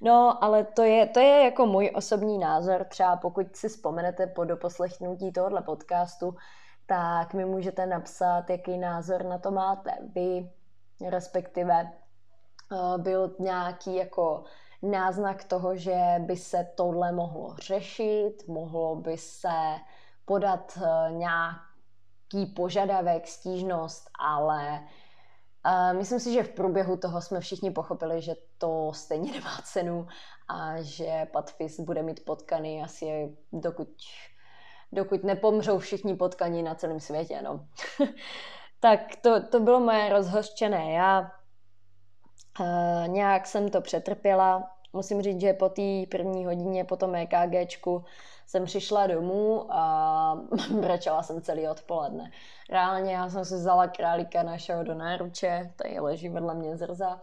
No, 0.00 0.44
ale 0.44 0.64
to 0.64 0.82
je, 0.82 1.06
to 1.06 1.20
je 1.20 1.44
jako 1.44 1.66
můj 1.66 1.92
osobní 1.94 2.38
názor. 2.38 2.84
Třeba 2.84 3.16
pokud 3.16 3.56
si 3.56 3.68
vzpomenete 3.68 4.26
po 4.26 4.44
doposlechnutí 4.44 5.32
tohohle 5.32 5.62
podcastu, 5.62 6.34
tak 6.86 7.34
mi 7.34 7.44
můžete 7.44 7.86
napsat, 7.86 8.50
jaký 8.50 8.78
názor 8.78 9.24
na 9.24 9.38
to 9.38 9.50
máte 9.50 9.90
vy, 10.14 10.50
respektive 11.08 11.92
uh, 12.72 12.98
byl 12.98 13.36
nějaký 13.38 13.96
jako 13.96 14.44
náznak 14.82 15.44
toho, 15.44 15.76
že 15.76 15.98
by 16.18 16.36
se 16.36 16.72
tohle 16.74 17.12
mohlo 17.12 17.56
řešit, 17.56 18.34
mohlo 18.48 18.96
by 18.96 19.18
se 19.18 19.78
podat 20.24 20.78
uh, 20.78 21.16
nějaký 21.16 22.54
požadavek, 22.56 23.28
stížnost, 23.28 24.10
ale 24.18 24.80
a 25.64 25.92
myslím 25.92 26.20
si, 26.20 26.32
že 26.32 26.42
v 26.42 26.48
průběhu 26.48 26.96
toho 26.96 27.20
jsme 27.20 27.40
všichni 27.40 27.70
pochopili, 27.70 28.22
že 28.22 28.34
to 28.58 28.92
stejně 28.94 29.32
nemá 29.38 29.60
cenu 29.64 30.06
a 30.48 30.82
že 30.82 31.26
Patfis 31.32 31.80
bude 31.80 32.02
mít 32.02 32.24
potkany 32.24 32.82
asi 32.82 33.36
dokud, 33.52 33.88
dokud 34.92 35.24
nepomřou 35.24 35.78
všichni 35.78 36.16
potkaní 36.16 36.62
na 36.62 36.74
celém 36.74 37.00
světě. 37.00 37.42
No. 37.42 37.66
tak 38.80 39.00
to, 39.20 39.46
to 39.48 39.60
bylo 39.60 39.80
moje 39.80 40.08
rozhořčené. 40.08 40.92
Já 40.92 41.32
uh, 42.60 43.08
nějak 43.08 43.46
jsem 43.46 43.68
to 43.70 43.80
přetrpěla. 43.80 44.70
Musím 44.92 45.22
říct, 45.22 45.40
že 45.40 45.52
po 45.52 45.68
té 45.68 46.06
první 46.10 46.46
hodině, 46.46 46.84
po 46.84 46.96
tom 46.96 47.14
EKGčku, 47.14 48.04
jsem 48.46 48.64
přišla 48.64 49.06
domů 49.06 49.66
a 49.72 50.38
brečela 50.80 51.22
jsem 51.22 51.42
celý 51.42 51.68
odpoledne. 51.68 52.30
Reálně 52.70 53.14
já 53.14 53.30
jsem 53.30 53.44
si 53.44 53.54
vzala 53.54 53.86
králíka 53.86 54.42
našeho 54.42 54.82
do 54.82 54.94
náruče, 54.94 55.72
tady 55.76 56.00
leží 56.00 56.28
vedle 56.28 56.54
mě 56.54 56.76
zrza 56.76 57.20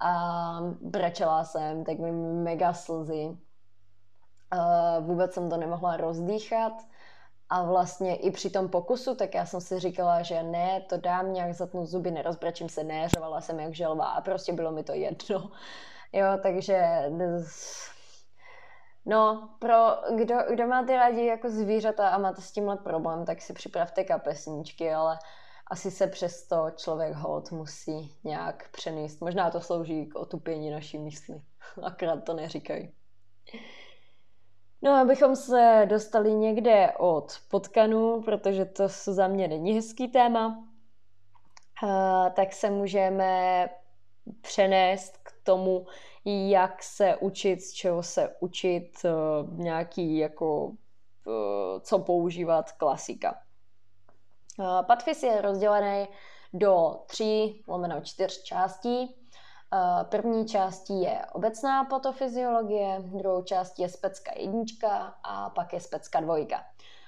a 0.00 0.60
brečela 0.80 1.44
jsem, 1.44 1.84
tak 1.84 1.98
mi 1.98 2.12
mega 2.42 2.72
slzy. 2.72 3.36
vůbec 5.00 5.34
jsem 5.34 5.50
to 5.50 5.56
nemohla 5.56 5.96
rozdýchat 5.96 6.72
a 7.48 7.64
vlastně 7.64 8.16
i 8.16 8.30
při 8.30 8.50
tom 8.50 8.68
pokusu, 8.68 9.14
tak 9.14 9.34
já 9.34 9.46
jsem 9.46 9.60
si 9.60 9.78
říkala, 9.78 10.22
že 10.22 10.42
ne, 10.42 10.80
to 10.80 10.96
dám 10.96 11.32
nějak 11.32 11.54
zatnu 11.54 11.86
zuby, 11.86 12.10
nerozbrečím 12.10 12.68
se, 12.68 12.84
ne, 12.84 13.08
řovala 13.08 13.40
jsem 13.40 13.60
jak 13.60 13.74
želva 13.74 14.06
a 14.06 14.20
prostě 14.20 14.52
bylo 14.52 14.72
mi 14.72 14.82
to 14.84 14.92
jedno. 14.92 15.50
Jo, 16.12 16.26
takže 16.42 17.02
No, 19.06 19.48
pro 19.58 19.76
kdo, 20.16 20.34
kdo 20.50 20.66
máte 20.66 20.96
rádi 20.96 21.26
jako 21.26 21.50
zvířata 21.50 22.08
a 22.08 22.18
máte 22.18 22.42
s 22.42 22.52
tímhle 22.52 22.76
problém, 22.76 23.24
tak 23.24 23.42
si 23.42 23.52
připravte 23.52 24.04
kapesníčky, 24.04 24.92
ale 24.92 25.18
asi 25.70 25.90
se 25.90 26.06
přesto 26.06 26.70
člověk 26.76 27.14
hod 27.14 27.52
musí 27.52 28.16
nějak 28.24 28.70
přenést. 28.70 29.20
Možná 29.20 29.50
to 29.50 29.60
slouží 29.60 30.06
k 30.06 30.14
otupění 30.14 30.70
naší 30.70 30.98
mysli. 30.98 31.42
Akorát 31.82 32.24
to 32.24 32.34
neříkají. 32.34 32.92
No, 34.82 34.92
abychom 34.92 35.36
se 35.36 35.86
dostali 35.88 36.34
někde 36.34 36.92
od 36.98 37.32
potkanů, 37.50 38.22
protože 38.22 38.64
to 38.64 38.88
za 38.88 39.28
mě 39.28 39.48
není 39.48 39.72
hezký 39.72 40.08
téma, 40.08 40.64
tak 42.34 42.52
se 42.52 42.70
můžeme 42.70 43.68
přenést 44.40 45.21
tomu, 45.42 45.86
jak 46.24 46.82
se 46.82 47.16
učit, 47.16 47.62
z 47.62 47.72
čeho 47.72 48.02
se 48.02 48.36
učit, 48.40 48.92
eh, 49.04 49.10
nějaký 49.52 50.18
jako 50.18 50.72
eh, 51.26 51.80
co 51.80 51.98
používat, 51.98 52.72
klasika. 52.72 53.38
Eh, 54.60 54.82
Patfis 54.82 55.22
je 55.22 55.40
rozdělený 55.40 56.08
do 56.52 57.00
tří, 57.06 57.64
lomeno 57.68 58.00
čtyř 58.00 58.42
částí. 58.42 59.16
První 60.10 60.46
částí 60.46 61.02
je 61.02 61.26
obecná 61.32 61.84
patofyziologie, 61.84 63.00
druhou 63.00 63.42
částí 63.42 63.82
je 63.82 63.88
specka 63.88 64.32
jednička 64.36 65.14
a 65.22 65.50
pak 65.50 65.72
je 65.72 65.80
specka 65.80 66.20
dvojka. 66.20 66.64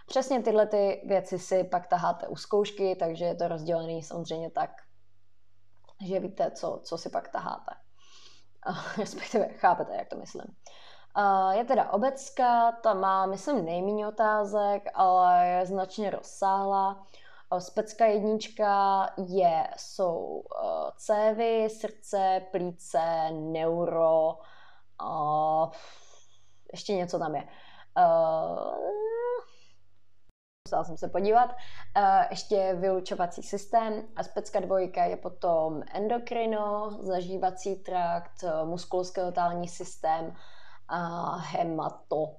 Přesně 0.06 0.42
tyhle 0.42 0.66
ty 0.66 1.02
věci 1.06 1.38
si 1.38 1.64
pak 1.64 1.86
taháte 1.86 2.28
u 2.28 2.36
zkoušky, 2.36 2.96
takže 2.96 3.24
je 3.24 3.34
to 3.34 3.48
rozdělený 3.48 4.02
samozřejmě 4.02 4.50
tak, 4.50 4.70
že 6.06 6.20
víte, 6.20 6.50
co, 6.50 6.80
co 6.84 6.98
si 6.98 7.10
pak 7.10 7.28
taháte. 7.28 7.83
Respektive 8.98 9.48
chápete, 9.48 9.94
jak 9.96 10.08
to 10.08 10.16
myslím. 10.16 10.56
Je 11.50 11.64
teda 11.64 11.92
obecka, 11.92 12.72
ta 12.72 12.94
má, 12.94 13.26
myslím, 13.26 13.64
nejméně 13.64 14.08
otázek, 14.08 14.82
ale 14.94 15.48
je 15.48 15.66
značně 15.66 16.10
rozsáhlá. 16.10 17.06
Specka 17.58 18.06
jednička 18.06 19.08
je, 19.16 19.68
jsou 19.76 20.42
cévy, 20.96 21.68
srdce, 21.70 22.42
plíce, 22.50 23.30
neuro, 23.30 24.38
ještě 26.72 26.94
něco 26.94 27.18
tam 27.18 27.34
je 27.34 27.48
musela 30.68 30.84
jsem 30.84 30.96
se 30.96 31.08
podívat. 31.08 31.50
Uh, 31.50 32.02
ještě 32.30 32.76
vylučovací 32.80 33.42
systém. 33.42 34.02
Aspectka 34.16 34.60
dvojka 34.60 35.04
je 35.04 35.16
potom 35.16 35.82
endokrino, 35.92 36.90
zažívací 37.00 37.76
trakt, 37.76 38.44
muskuloskeletální 38.64 39.68
systém 39.68 40.34
a 40.88 41.36
hemato 41.36 42.36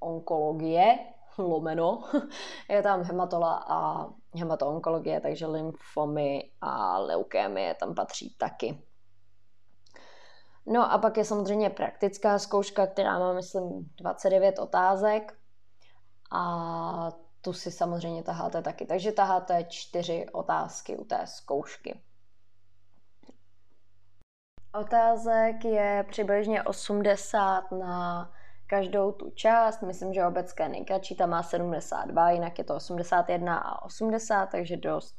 onkologie, 0.00 0.98
lomeno. 1.38 2.02
je 2.68 2.82
tam 2.82 3.02
hematola 3.02 3.64
a 3.68 4.06
hematoonkologie, 4.36 5.20
takže 5.20 5.46
lymfomy 5.46 6.50
a 6.60 6.98
leukémie 6.98 7.74
tam 7.74 7.94
patří 7.94 8.34
taky. 8.38 8.82
No 10.66 10.92
a 10.92 10.98
pak 10.98 11.16
je 11.16 11.24
samozřejmě 11.24 11.70
praktická 11.70 12.38
zkouška, 12.38 12.86
která 12.86 13.18
má, 13.18 13.32
myslím, 13.32 13.90
29 14.00 14.58
otázek. 14.58 15.36
A 16.32 17.29
tu 17.40 17.52
si 17.52 17.70
samozřejmě 17.70 18.22
taháte 18.22 18.62
taky. 18.62 18.86
Takže 18.86 19.12
taháte 19.12 19.64
čtyři 19.64 20.26
otázky 20.32 20.96
u 20.96 21.04
té 21.04 21.26
zkoušky. 21.26 22.00
Otázek 24.74 25.64
je 25.64 26.04
přibližně 26.10 26.62
80 26.62 27.72
na 27.72 28.30
každou 28.66 29.12
tu 29.12 29.30
část. 29.30 29.82
Myslím, 29.82 30.14
že 30.14 30.26
obecká 30.26 30.68
nejkratší 30.68 31.16
tam 31.16 31.30
má 31.30 31.42
72, 31.42 32.30
jinak 32.30 32.58
je 32.58 32.64
to 32.64 32.74
81 32.74 33.58
a 33.58 33.84
80, 33.84 34.46
takže 34.46 34.76
dost 34.76 35.18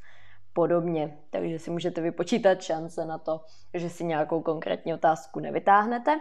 podobně. 0.53 1.17
Takže 1.29 1.59
si 1.59 1.71
můžete 1.71 2.01
vypočítat 2.01 2.61
šance 2.61 3.05
na 3.05 3.17
to, 3.17 3.41
že 3.73 3.89
si 3.89 4.03
nějakou 4.03 4.41
konkrétní 4.41 4.93
otázku 4.93 5.39
nevytáhnete. 5.39 6.19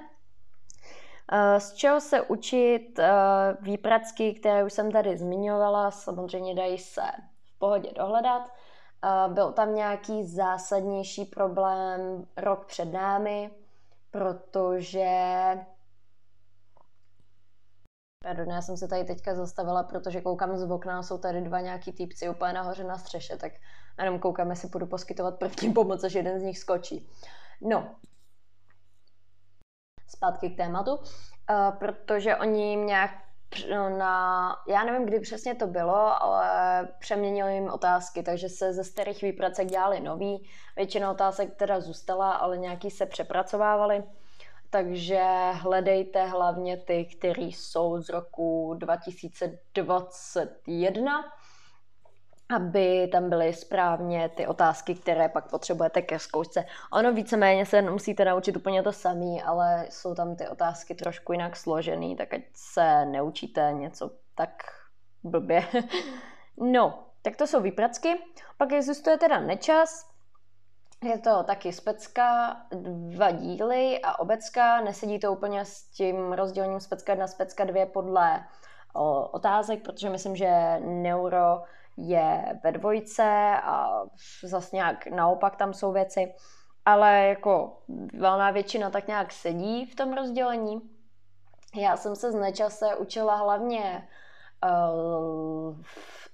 Eh, 1.33 1.61
z 1.61 1.73
čeho 1.73 2.01
se 2.01 2.23
učit 2.23 2.99
eh, 2.99 3.13
výpracky, 3.61 4.35
které 4.35 4.65
už 4.65 4.73
jsem 4.73 4.93
tady 4.93 5.19
zmiňovala, 5.19 5.91
samozřejmě 5.91 6.55
dají 6.55 6.79
se 6.79 7.03
v 7.55 7.59
pohodě 7.59 7.93
dohledat. 7.97 8.43
Eh, 9.05 9.29
byl 9.29 9.53
tam 9.53 9.75
nějaký 9.75 10.25
zásadnější 10.25 11.25
problém 11.25 12.27
rok 12.37 12.67
před 12.67 12.93
námi, 12.93 13.51
protože 14.11 15.11
Pardon, 18.25 18.51
já 18.51 18.63
jsem 18.63 18.77
se 18.77 18.89
tady 18.89 19.05
teďka 19.05 19.35
zastavila, 19.35 19.83
protože 19.83 20.21
koukám 20.21 20.57
z 20.57 20.71
okna, 20.71 21.03
jsou 21.03 21.19
tady 21.19 21.41
dva 21.41 21.61
nějaký 21.61 21.93
týpci 21.93 22.29
úplně 22.29 22.53
nahoře 22.53 22.85
na 22.85 22.99
střeše, 22.99 23.37
tak 23.37 23.53
jenom 23.99 24.19
koukám, 24.19 24.51
jestli 24.51 24.69
budu 24.69 24.87
poskytovat 24.87 25.39
první 25.39 25.73
pomoc, 25.73 26.05
až 26.05 26.13
jeden 26.13 26.41
z 26.41 26.43
nich 26.43 26.59
skočí. 26.59 27.09
No, 27.61 27.95
zpátky 30.21 30.51
k 30.51 30.57
tématu, 30.57 30.97
uh, 30.97 31.03
protože 31.79 32.37
oni 32.37 32.77
nějak 32.77 33.11
na, 33.99 34.57
já 34.69 34.85
nevím, 34.85 35.07
kdy 35.07 35.21
přesně 35.21 35.55
to 35.55 35.67
bylo, 35.67 36.23
ale 36.23 36.89
přeměnili 36.99 37.55
jim 37.55 37.69
otázky, 37.69 38.23
takže 38.23 38.49
se 38.49 38.73
ze 38.73 38.85
starých 38.85 39.23
výpracek 39.23 39.69
dělali 39.69 40.01
nový. 40.01 40.49
Většina 40.77 41.11
otázek 41.11 41.57
teda 41.57 41.81
zůstala, 41.81 42.33
ale 42.33 42.59
nějaký 42.59 42.91
se 42.91 43.07
přepracovávali. 43.07 44.05
Takže 44.71 45.25
hledejte 45.53 46.27
hlavně 46.27 46.77
ty, 46.77 47.05
které 47.05 47.43
jsou 47.43 48.01
z 48.01 48.09
roku 48.09 48.75
2021 48.79 51.25
aby 52.55 53.09
tam 53.13 53.29
byly 53.29 53.53
správně 53.53 54.29
ty 54.29 54.47
otázky, 54.47 54.95
které 54.95 55.29
pak 55.29 55.51
potřebujete 55.51 56.03
ke 56.03 56.19
zkoušce. 56.19 56.65
Ono 56.93 57.13
víceméně 57.13 57.67
se 57.67 57.83
musíte 57.83 58.25
naučit 58.25 58.57
úplně 58.57 58.83
to 58.83 58.93
samý, 58.93 59.43
ale 59.43 59.87
jsou 59.91 60.15
tam 60.15 60.37
ty 60.37 60.49
otázky 60.49 60.95
trošku 60.95 61.33
jinak 61.33 61.57
složený, 61.57 62.17
tak 62.17 62.35
ať 62.35 62.43
se 62.55 63.05
neučíte 63.05 63.71
něco 63.73 64.11
tak 64.35 64.63
blbě. 65.25 65.65
no, 66.57 67.05
tak 67.23 67.37
to 67.37 67.47
jsou 67.47 67.61
výpracky. 67.61 68.19
Pak 68.59 68.73
existuje 68.73 69.19
teda 69.19 69.41
nečas, 69.41 70.11
je 71.05 71.19
to 71.19 71.43
taky 71.43 71.73
specka, 71.73 72.57
dva 73.11 73.31
díly 73.31 74.01
a 74.03 74.19
obecka. 74.19 74.81
Nesedí 74.81 75.19
to 75.19 75.33
úplně 75.33 75.65
s 75.65 75.83
tím 75.83 76.33
rozdělením 76.33 76.81
specka 76.81 77.13
1 77.13 77.27
specka 77.27 77.65
2 77.65 77.87
podle 77.87 78.45
o, 78.95 79.29
otázek, 79.29 79.83
protože 79.83 80.11
myslím, 80.11 80.37
že 80.37 80.81
neuro 80.81 81.63
je 82.01 82.61
ve 82.65 82.73
dvojce 82.73 83.57
a 83.63 84.03
zase 84.43 84.77
nějak 84.77 85.07
naopak 85.07 85.57
tam 85.57 85.75
jsou 85.75 85.93
věci, 85.93 86.35
ale 86.85 87.27
jako 87.27 87.83
valná 88.21 88.51
většina 88.51 88.91
tak 88.91 89.09
nějak 89.09 89.33
sedí 89.33 89.87
v 89.87 89.95
tom 89.95 90.13
rozdělení. 90.13 90.81
Já 91.75 91.97
jsem 91.97 92.17
se 92.17 92.33
z 92.33 92.35
nečase 92.35 92.97
učila 92.97 93.37
hlavně 93.37 94.09
uh, 94.65 95.77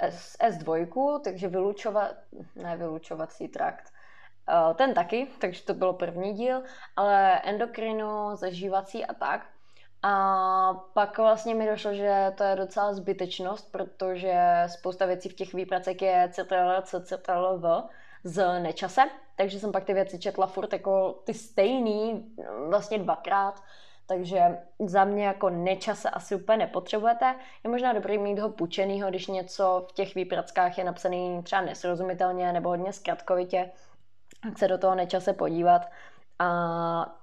S, 0.00 0.36
S2, 0.38 1.20
takže 1.20 1.48
vylučovat, 1.48 2.14
ne 2.54 2.76
vylučovací 2.76 3.48
trakt, 3.48 3.92
uh, 4.68 4.74
ten 4.74 4.94
taky, 4.94 5.28
takže 5.38 5.64
to 5.64 5.74
bylo 5.74 5.92
první 5.92 6.32
díl, 6.32 6.62
ale 6.96 7.40
endokrino, 7.40 8.36
zažívací 8.36 9.06
a 9.06 9.14
tak. 9.14 9.55
A 10.08 10.74
pak 10.92 11.18
vlastně 11.18 11.54
mi 11.54 11.66
došlo, 11.66 11.94
že 11.94 12.32
to 12.36 12.44
je 12.44 12.56
docela 12.56 12.92
zbytečnost, 12.92 13.72
protože 13.72 14.64
spousta 14.66 15.06
věcí 15.06 15.28
v 15.28 15.34
těch 15.34 15.54
výpracech 15.54 16.02
je 16.02 16.28
CTRL, 16.32 16.82
CTRL, 16.82 17.82
z 18.24 18.60
nečase, 18.60 19.02
takže 19.36 19.60
jsem 19.60 19.72
pak 19.72 19.84
ty 19.84 19.94
věci 19.94 20.18
četla 20.18 20.46
furt 20.46 20.72
jako 20.72 21.12
ty 21.24 21.34
stejný, 21.34 22.34
vlastně 22.68 22.98
dvakrát, 22.98 23.62
takže 24.06 24.58
za 24.78 25.04
mě 25.04 25.26
jako 25.26 25.50
nečase 25.50 26.10
asi 26.10 26.34
úplně 26.34 26.58
nepotřebujete. 26.58 27.34
Je 27.64 27.70
možná 27.70 27.92
dobrý 27.92 28.18
mít 28.18 28.38
ho 28.38 28.48
půjčenýho, 28.48 29.08
když 29.08 29.26
něco 29.26 29.86
v 29.90 29.92
těch 29.92 30.14
výprackách 30.14 30.78
je 30.78 30.84
napsaný 30.84 31.42
třeba 31.42 31.62
nesrozumitelně 31.62 32.52
nebo 32.52 32.68
hodně 32.68 32.92
zkratkovitě, 32.92 33.70
tak 34.42 34.58
se 34.58 34.68
do 34.68 34.78
toho 34.78 34.94
nečase 34.94 35.32
podívat. 35.32 35.82
A 36.38 36.48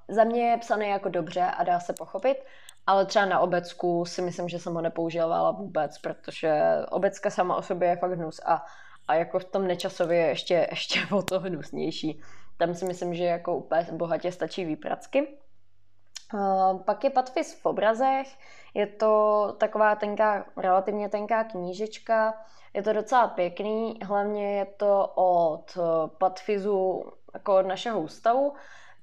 za 0.07 0.23
mě 0.23 0.49
je 0.49 0.57
psaný 0.57 0.89
jako 0.89 1.09
dobře 1.09 1.41
a 1.41 1.63
dá 1.63 1.79
se 1.79 1.93
pochopit, 1.93 2.37
ale 2.87 3.05
třeba 3.05 3.25
na 3.25 3.39
obecku 3.39 4.05
si 4.05 4.21
myslím, 4.21 4.49
že 4.49 4.59
jsem 4.59 4.73
ho 4.73 4.81
nepoužívala 4.81 5.51
vůbec, 5.51 5.97
protože 5.97 6.61
obecka 6.91 7.29
sama 7.29 7.55
o 7.55 7.61
sobě 7.61 7.89
je 7.89 7.95
fakt 7.95 8.11
hnus 8.11 8.39
a, 8.45 8.65
a 9.07 9.15
jako 9.15 9.39
v 9.39 9.45
tom 9.45 9.67
nečasově 9.67 10.17
je 10.19 10.27
ještě, 10.27 10.53
ještě 10.71 10.99
o 11.11 11.21
to 11.21 11.39
hnusnější. 11.39 12.21
Tam 12.57 12.75
si 12.75 12.85
myslím, 12.85 13.15
že 13.15 13.23
jako 13.23 13.55
úplně 13.55 13.87
bohatě 13.91 14.31
stačí 14.31 14.65
výpracky. 14.65 15.27
Uh, 16.33 16.83
pak 16.83 17.03
je 17.03 17.09
Patfis 17.09 17.61
v 17.61 17.65
obrazech, 17.65 18.27
je 18.73 18.87
to 18.87 19.55
taková 19.57 19.95
tenká, 19.95 20.45
relativně 20.57 21.09
tenká 21.09 21.43
knížečka, 21.43 22.33
je 22.73 22.83
to 22.83 22.93
docela 22.93 23.27
pěkný, 23.27 23.99
hlavně 24.03 24.57
je 24.57 24.65
to 24.65 25.07
od 25.15 25.77
Patfizu, 26.17 27.03
jako 27.33 27.55
od 27.55 27.65
našeho 27.65 28.01
ústavu, 28.01 28.53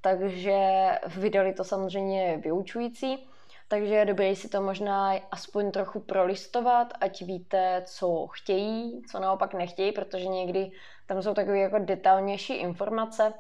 takže 0.01 0.89
vydali 1.17 1.53
to 1.53 1.65
samozřejmě 1.65 2.37
vyučující 2.37 3.30
takže 3.71 3.95
je 3.95 4.05
dobré 4.05 4.37
si 4.37 4.49
to 4.49 4.63
možná 4.63 5.13
aspoň 5.31 5.71
trochu 5.71 6.01
prolistovat, 6.01 6.93
ať 7.01 7.23
víte, 7.23 7.83
co 7.87 8.27
chtějí, 8.27 9.03
co 9.11 9.21
naopak 9.21 9.55
nechtějí, 9.55 9.93
protože 9.93 10.27
někdy 10.27 10.71
tam 11.07 11.23
jsou 11.23 11.35
takové 11.35 11.59
jako 11.59 11.79
detailnější 11.79 12.55
informace 12.55 13.33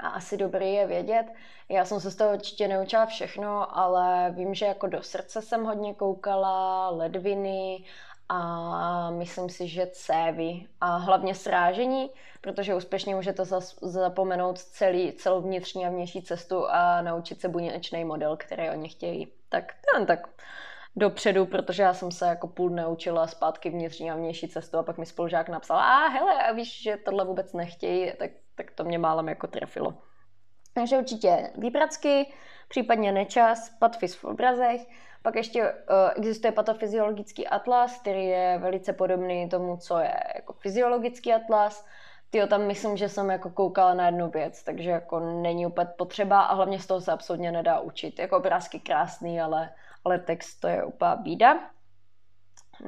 a 0.00 0.08
asi 0.08 0.36
dobrý 0.36 0.72
je 0.72 0.86
vědět. 0.86 1.26
Já 1.68 1.84
jsem 1.84 2.00
se 2.00 2.10
z 2.10 2.16
toho 2.16 2.34
určitě 2.34 2.68
neučila 2.68 3.06
všechno, 3.06 3.78
ale 3.78 4.30
vím, 4.36 4.54
že 4.54 4.66
jako 4.66 4.86
do 4.86 5.02
srdce 5.02 5.42
jsem 5.42 5.64
hodně 5.64 5.94
koukala, 5.94 6.88
ledviny 6.90 7.84
a 8.28 9.10
myslím 9.10 9.48
si, 9.48 9.68
že 9.68 9.86
cévy 9.86 10.66
a 10.80 10.96
hlavně 10.96 11.34
srážení, 11.34 12.10
protože 12.40 12.74
úspěšně 12.74 13.14
můžete 13.14 13.44
zapomenout 13.82 14.58
celý, 14.58 15.12
celou 15.12 15.40
vnitřní 15.40 15.86
a 15.86 15.90
vnější 15.90 16.22
cestu 16.22 16.66
a 16.68 17.02
naučit 17.02 17.40
se 17.40 17.48
buněčný 17.48 18.04
model, 18.04 18.36
který 18.36 18.70
oni 18.70 18.88
chtějí. 18.88 19.32
Tak 19.48 19.74
ten 19.94 20.06
tak 20.06 20.28
dopředu, 20.96 21.46
protože 21.46 21.82
já 21.82 21.94
jsem 21.94 22.10
se 22.10 22.26
jako 22.26 22.48
půl 22.48 22.70
naučila 22.70 23.26
zpátky 23.26 23.70
vnitřní 23.70 24.10
a 24.10 24.16
vnější 24.16 24.48
cestu 24.48 24.78
a 24.78 24.82
pak 24.82 24.98
mi 24.98 25.06
spolužák 25.06 25.48
napsal, 25.48 25.78
a 25.78 26.08
hele, 26.08 26.42
a 26.42 26.52
víš, 26.52 26.82
že 26.82 26.96
tohle 26.96 27.24
vůbec 27.24 27.52
nechtějí, 27.52 28.12
tak, 28.18 28.30
tak 28.54 28.70
to 28.70 28.84
mě 28.84 28.98
málem 28.98 29.28
jako 29.28 29.46
trefilo. 29.46 29.94
Takže 30.74 30.98
určitě 30.98 31.50
výpracky, 31.54 32.32
případně 32.68 33.12
nečas, 33.12 33.70
patfis 33.78 34.14
v 34.14 34.24
obrazech, 34.24 34.80
pak 35.22 35.36
ještě 35.36 35.62
uh, 35.62 35.76
existuje 36.16 36.52
patofyziologický 36.52 37.48
atlas, 37.48 38.00
který 38.00 38.26
je 38.26 38.58
velice 38.58 38.92
podobný 38.92 39.48
tomu, 39.48 39.76
co 39.76 39.98
je 39.98 40.14
jako 40.34 40.52
fyziologický 40.52 41.32
atlas. 41.32 41.86
Tyjo, 42.30 42.46
tam 42.46 42.66
myslím, 42.66 42.96
že 42.96 43.08
jsem 43.08 43.30
jako 43.30 43.50
koukala 43.50 43.94
na 43.94 44.06
jednu 44.06 44.30
věc, 44.30 44.62
takže 44.62 44.90
jako 44.90 45.20
není 45.20 45.66
úplně 45.66 45.88
potřeba 45.98 46.40
a 46.40 46.54
hlavně 46.54 46.80
z 46.80 46.86
toho 46.86 47.00
se 47.00 47.12
absolutně 47.12 47.52
nedá 47.52 47.80
učit. 47.80 48.18
Jako 48.18 48.36
obrázky 48.36 48.80
krásný, 48.80 49.40
ale, 49.40 49.70
ale 50.04 50.18
text 50.18 50.60
to 50.60 50.68
je 50.68 50.84
úplně 50.84 51.16
bída. 51.16 51.58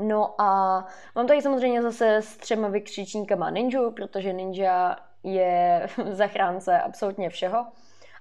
No 0.01 0.41
a 0.41 0.81
mám 1.17 1.27
tady 1.27 1.43
samozřejmě 1.43 1.83
zase 1.83 2.17
s 2.17 2.37
třema 2.37 2.69
vykřičníkama 2.69 3.51
ninja, 3.51 3.91
protože 3.91 4.33
ninja 4.33 4.97
je 5.23 5.89
zachránce 6.11 6.81
absolutně 6.81 7.31
všeho. 7.31 7.67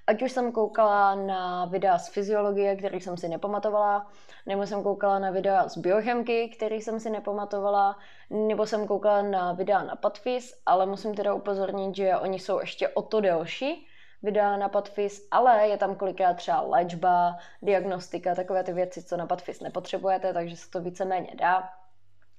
Ať 0.10 0.22
už 0.22 0.32
jsem 0.32 0.52
koukala 0.52 1.16
na 1.16 1.66
videa 1.66 1.98
z 1.98 2.10
fyziologie, 2.10 2.76
který 2.76 3.02
jsem 3.02 3.18
si 3.18 3.30
nepamatovala, 3.30 4.12
nebo 4.46 4.66
jsem 4.66 4.84
koukala 4.84 5.20
na 5.20 5.32
videa 5.32 5.68
z 5.68 5.78
biochemky, 5.78 6.50
který 6.50 6.82
jsem 6.82 7.00
si 7.00 7.10
nepamatovala, 7.10 7.98
nebo 8.30 8.66
jsem 8.66 8.88
koukala 8.88 9.22
na 9.22 9.54
videa 9.54 9.84
na 9.84 9.96
Patfis, 9.96 10.54
ale 10.66 10.86
musím 10.86 11.16
teda 11.16 11.34
upozornit, 11.34 11.96
že 11.96 12.18
oni 12.18 12.40
jsou 12.40 12.60
ještě 12.60 12.90
o 12.90 13.02
to 13.02 13.22
delší, 13.22 13.88
videa 14.24 14.58
na 14.58 14.70
Patfis, 14.70 15.28
ale 15.32 15.68
je 15.68 15.78
tam 15.78 15.96
kolikrát 15.96 16.34
třeba 16.34 16.62
léčba, 16.62 17.38
diagnostika, 17.62 18.36
takové 18.36 18.64
ty 18.64 18.74
věci, 18.74 19.04
co 19.04 19.18
na 19.18 19.28
Patfis 19.28 19.60
nepotřebujete, 19.60 20.34
takže 20.34 20.56
se 20.56 20.70
to 20.70 20.82
víceméně 20.82 21.36
dá. 21.36 21.70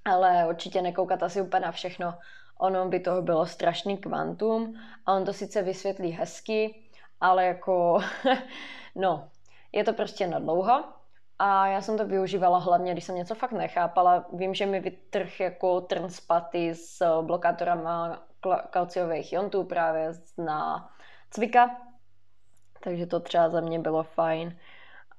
Ale 0.04 0.46
určitě 0.48 0.83
nekoukat 0.83 1.22
asi 1.22 1.40
úplně 1.40 1.61
na 1.61 1.72
všechno, 1.72 2.14
ono 2.59 2.88
by 2.88 3.00
toho 3.00 3.22
bylo 3.22 3.46
strašný 3.46 3.98
kvantum 3.98 4.74
a 5.06 5.12
on 5.12 5.24
to 5.24 5.33
sice 5.33 5.62
vysvětlí 5.62 6.11
hezky, 6.11 6.89
ale 7.20 7.44
jako, 7.44 7.98
no, 8.94 9.28
je 9.72 9.85
to 9.85 9.92
prostě 9.92 10.26
na 10.26 10.38
dlouho. 10.38 10.85
A 11.38 11.66
já 11.66 11.80
jsem 11.80 11.98
to 11.98 12.06
využívala 12.06 12.59
hlavně, 12.59 12.92
když 12.92 13.04
jsem 13.04 13.14
něco 13.14 13.35
fakt 13.35 13.52
nechápala. 13.52 14.26
Vím, 14.33 14.54
že 14.54 14.66
mi 14.66 14.80
vytrh 14.80 15.40
jako 15.40 15.87
spaty 16.09 16.74
s 16.74 17.22
blokátorama 17.22 18.22
kalciových 18.70 19.33
iontů 19.33 19.64
právě 19.64 20.12
na 20.38 20.90
cvika. 21.30 21.76
Takže 22.83 23.06
to 23.06 23.20
třeba 23.20 23.48
za 23.48 23.61
mě 23.61 23.78
bylo 23.78 24.02
fajn. 24.02 24.59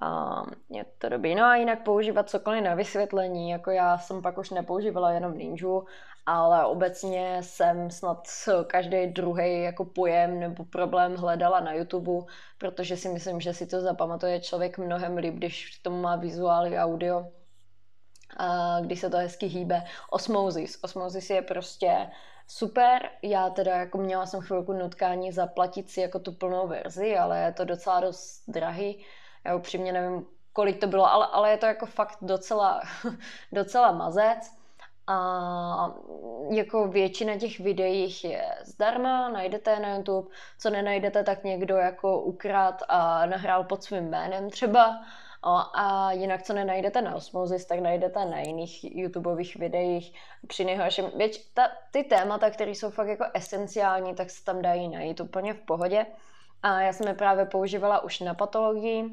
A 0.00 0.42
je 0.70 0.84
to 0.98 1.08
dobrý. 1.08 1.34
No 1.34 1.44
a 1.44 1.56
jinak 1.56 1.82
používat 1.82 2.30
cokoliv 2.30 2.64
na 2.64 2.74
vysvětlení, 2.74 3.50
jako 3.50 3.70
já 3.70 3.98
jsem 3.98 4.22
pak 4.22 4.38
už 4.38 4.50
nepoužívala 4.50 5.10
jenom 5.10 5.38
ninju, 5.38 5.86
ale 6.26 6.66
obecně 6.66 7.38
jsem 7.40 7.90
snad 7.90 8.28
každý 8.66 9.06
druhý 9.06 9.62
jako 9.62 9.84
pojem 9.84 10.40
nebo 10.40 10.64
problém 10.64 11.16
hledala 11.16 11.60
na 11.60 11.72
YouTube, 11.72 12.32
protože 12.58 12.96
si 12.96 13.08
myslím, 13.08 13.40
že 13.40 13.54
si 13.54 13.66
to 13.66 13.80
zapamatuje 13.80 14.40
člověk 14.40 14.78
mnohem 14.78 15.16
líp, 15.16 15.34
když 15.34 15.78
tomu 15.82 16.00
má 16.00 16.16
vizuály, 16.16 16.78
audio, 16.78 17.26
a 18.36 18.80
když 18.80 19.00
se 19.00 19.10
to 19.10 19.16
hezky 19.16 19.46
hýbe. 19.46 19.84
Osmosis. 20.10 20.78
Osmosis 20.82 21.30
je 21.30 21.42
prostě 21.42 22.10
super. 22.46 23.10
Já 23.22 23.50
teda 23.50 23.76
jako 23.76 23.98
měla 23.98 24.26
jsem 24.26 24.40
chvilku 24.40 24.72
nutkání 24.72 25.32
zaplatit 25.32 25.90
si 25.90 26.00
jako 26.00 26.18
tu 26.18 26.32
plnou 26.32 26.68
verzi, 26.68 27.16
ale 27.16 27.40
je 27.40 27.52
to 27.52 27.64
docela 27.64 28.00
dost 28.00 28.42
drahý. 28.48 29.04
Já 29.44 29.56
upřímně 29.56 29.92
nevím, 29.92 30.26
kolik 30.52 30.80
to 30.80 30.86
bylo, 30.86 31.12
ale, 31.12 31.26
ale 31.32 31.50
je 31.50 31.56
to 31.56 31.66
jako 31.66 31.86
fakt 31.86 32.18
docela, 32.20 32.80
docela 33.52 33.92
mazec 33.92 34.61
a 35.06 35.94
jako 36.50 36.88
většina 36.88 37.38
těch 37.38 37.60
videí 37.60 38.14
je 38.24 38.44
zdarma, 38.64 39.28
najdete 39.28 39.80
na 39.80 39.96
YouTube, 39.96 40.28
co 40.58 40.70
nenajdete, 40.70 41.24
tak 41.24 41.44
někdo 41.44 41.76
jako 41.76 42.20
ukrát 42.20 42.82
a 42.88 43.26
nahrál 43.26 43.64
pod 43.64 43.84
svým 43.84 44.04
jménem 44.04 44.50
třeba. 44.50 45.02
A 45.74 46.12
jinak, 46.12 46.42
co 46.42 46.52
nenajdete 46.52 47.02
na 47.02 47.14
Osmosis, 47.14 47.66
tak 47.66 47.80
najdete 47.80 48.24
na 48.24 48.38
jiných 48.40 48.96
YouTubeových 48.96 49.56
videích. 49.56 50.14
Při 50.46 50.64
nejhorším, 50.64 51.04
věč, 51.16 51.38
ta, 51.38 51.68
ty 51.90 52.04
témata, 52.04 52.50
které 52.50 52.70
jsou 52.70 52.90
fakt 52.90 53.08
jako 53.08 53.24
esenciální, 53.34 54.14
tak 54.14 54.30
se 54.30 54.44
tam 54.44 54.62
dají 54.62 54.88
najít 54.88 55.20
úplně 55.20 55.54
v 55.54 55.60
pohodě. 55.60 56.06
A 56.62 56.80
já 56.80 56.92
jsem 56.92 57.08
je 57.08 57.14
právě 57.14 57.44
používala 57.44 58.04
už 58.04 58.20
na 58.20 58.34
patologii, 58.34 59.04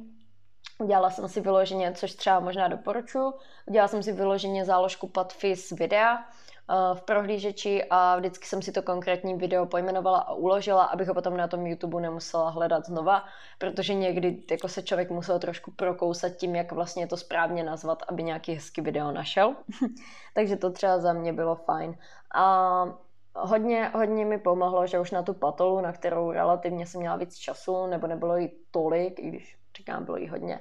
Udělala 0.80 1.10
jsem 1.10 1.28
si 1.28 1.41
vyloženě, 1.41 1.93
což 1.93 2.13
třeba 2.13 2.39
možná 2.39 2.67
doporučuji, 2.67 3.34
udělala 3.65 3.88
jsem 3.88 4.04
si 4.04 4.12
vyloženě 4.12 4.65
záložku 4.65 5.08
Patfis 5.08 5.72
videa 5.72 6.17
uh, 6.17 6.98
v 6.98 7.02
prohlížeči 7.02 7.84
a 7.89 8.17
vždycky 8.17 8.48
jsem 8.48 8.62
si 8.62 8.72
to 8.72 8.82
konkrétní 8.82 9.34
video 9.34 9.65
pojmenovala 9.65 10.19
a 10.19 10.34
uložila, 10.34 10.84
abych 10.84 11.08
ho 11.08 11.13
potom 11.13 11.38
na 11.38 11.48
tom 11.48 11.67
YouTube 11.67 12.02
nemusela 12.02 12.50
hledat 12.50 12.86
znova, 12.86 13.24
protože 13.58 13.93
někdy 13.93 14.43
jako 14.52 14.67
se 14.67 14.84
člověk 14.84 15.10
musel 15.10 15.39
trošku 15.39 15.72
prokousat 15.72 16.30
tím, 16.30 16.56
jak 16.56 16.72
vlastně 16.72 17.08
to 17.08 17.17
správně 17.17 17.63
nazvat, 17.63 18.04
aby 18.08 18.24
nějaký 18.24 18.54
hezký 18.54 18.82
video 18.82 19.12
našel. 19.12 19.56
Takže 20.34 20.56
to 20.56 20.72
třeba 20.72 21.00
za 21.00 21.13
mě 21.13 21.34
bylo 21.34 21.56
fajn. 21.56 21.98
A 22.36 22.86
hodně, 23.36 23.91
hodně 23.95 24.26
mi 24.26 24.38
pomohlo, 24.38 24.88
že 24.88 25.00
už 25.00 25.12
na 25.12 25.24
tu 25.24 25.34
patolu, 25.34 25.82
na 25.82 25.91
kterou 25.91 26.32
relativně 26.32 26.86
jsem 26.86 27.02
měla 27.02 27.15
víc 27.15 27.36
času, 27.36 27.88
nebo 27.88 28.08
nebylo 28.08 28.38
jí 28.38 28.52
tolik, 28.72 29.19
i 29.19 29.28
když 29.28 29.59
říkám, 29.80 30.06
bylo 30.06 30.18
jí 30.18 30.28
hodně, 30.28 30.60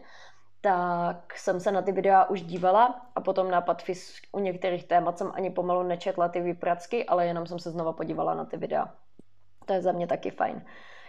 tak 0.60 1.38
jsem 1.38 1.60
se 1.60 1.72
na 1.72 1.82
ty 1.82 1.92
videa 1.92 2.24
už 2.24 2.42
dívala 2.42 3.06
a 3.14 3.20
potom 3.20 3.50
na 3.50 3.60
Patfis 3.60 4.14
u 4.32 4.38
některých 4.38 4.84
témat 4.84 5.18
jsem 5.18 5.32
ani 5.34 5.50
pomalu 5.50 5.82
nečetla 5.82 6.28
ty 6.28 6.40
výpracky, 6.40 7.06
ale 7.06 7.26
jenom 7.26 7.46
jsem 7.46 7.58
se 7.58 7.70
znova 7.70 7.92
podívala 7.92 8.34
na 8.34 8.44
ty 8.44 8.56
videa. 8.56 8.94
To 9.66 9.72
je 9.72 9.82
za 9.82 9.92
mě 9.92 10.06
taky 10.06 10.30
fajn. 10.30 10.64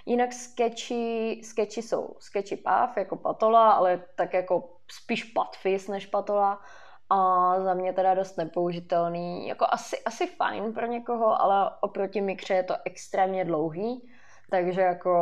Jinak 0.05 0.33
sketchy, 0.33 1.41
sketchy 1.43 1.81
jsou 1.81 2.15
sketchy 2.19 2.57
PAV 2.57 2.97
jako 2.97 3.15
patola, 3.15 3.71
ale 3.71 4.03
tak 4.15 4.33
jako 4.33 4.69
spíš 4.91 5.23
patfis 5.23 5.87
než 5.87 6.05
patola. 6.05 6.61
A 7.09 7.53
za 7.59 7.73
mě 7.73 7.93
teda 7.93 8.13
dost 8.13 8.37
nepoužitelný. 8.37 9.47
Jako 9.47 9.65
asi, 9.69 10.03
asi 10.03 10.27
fajn 10.27 10.73
pro 10.73 10.85
někoho, 10.85 11.41
ale 11.41 11.71
oproti 11.81 12.21
mikře 12.21 12.53
je 12.53 12.63
to 12.63 12.75
extrémně 12.85 13.45
dlouhý 13.45 14.09
takže 14.49 14.81
jako 14.81 15.13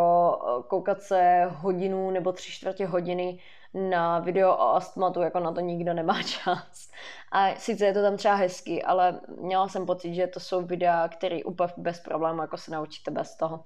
eh, 0.60 0.64
koukat 0.68 1.02
se 1.02 1.46
hodinu 1.56 2.12
nebo 2.12 2.32
tři 2.32 2.52
čtvrtě 2.52 2.86
hodiny 2.86 3.40
na 3.74 4.20
video 4.20 4.52
o 4.52 4.76
astmatu, 4.76 5.22
jako 5.22 5.40
na 5.40 5.52
to 5.52 5.60
nikdo 5.60 5.94
nemá 5.94 6.24
čas. 6.24 6.92
A 7.32 7.56
sice 7.56 7.86
je 7.86 7.94
to 7.94 8.02
tam 8.02 8.18
třeba 8.18 8.36
hezky, 8.36 8.84
ale 8.84 9.22
měla 9.42 9.68
jsem 9.68 9.86
pocit, 9.86 10.14
že 10.14 10.28
to 10.28 10.40
jsou 10.40 10.62
videa, 10.62 11.08
které 11.08 11.44
úplně 11.44 11.74
bez 11.78 12.00
problémů 12.00 12.42
jako 12.42 12.58
se 12.58 12.72
naučíte 12.72 13.12
bez 13.12 13.36
toho. 13.36 13.64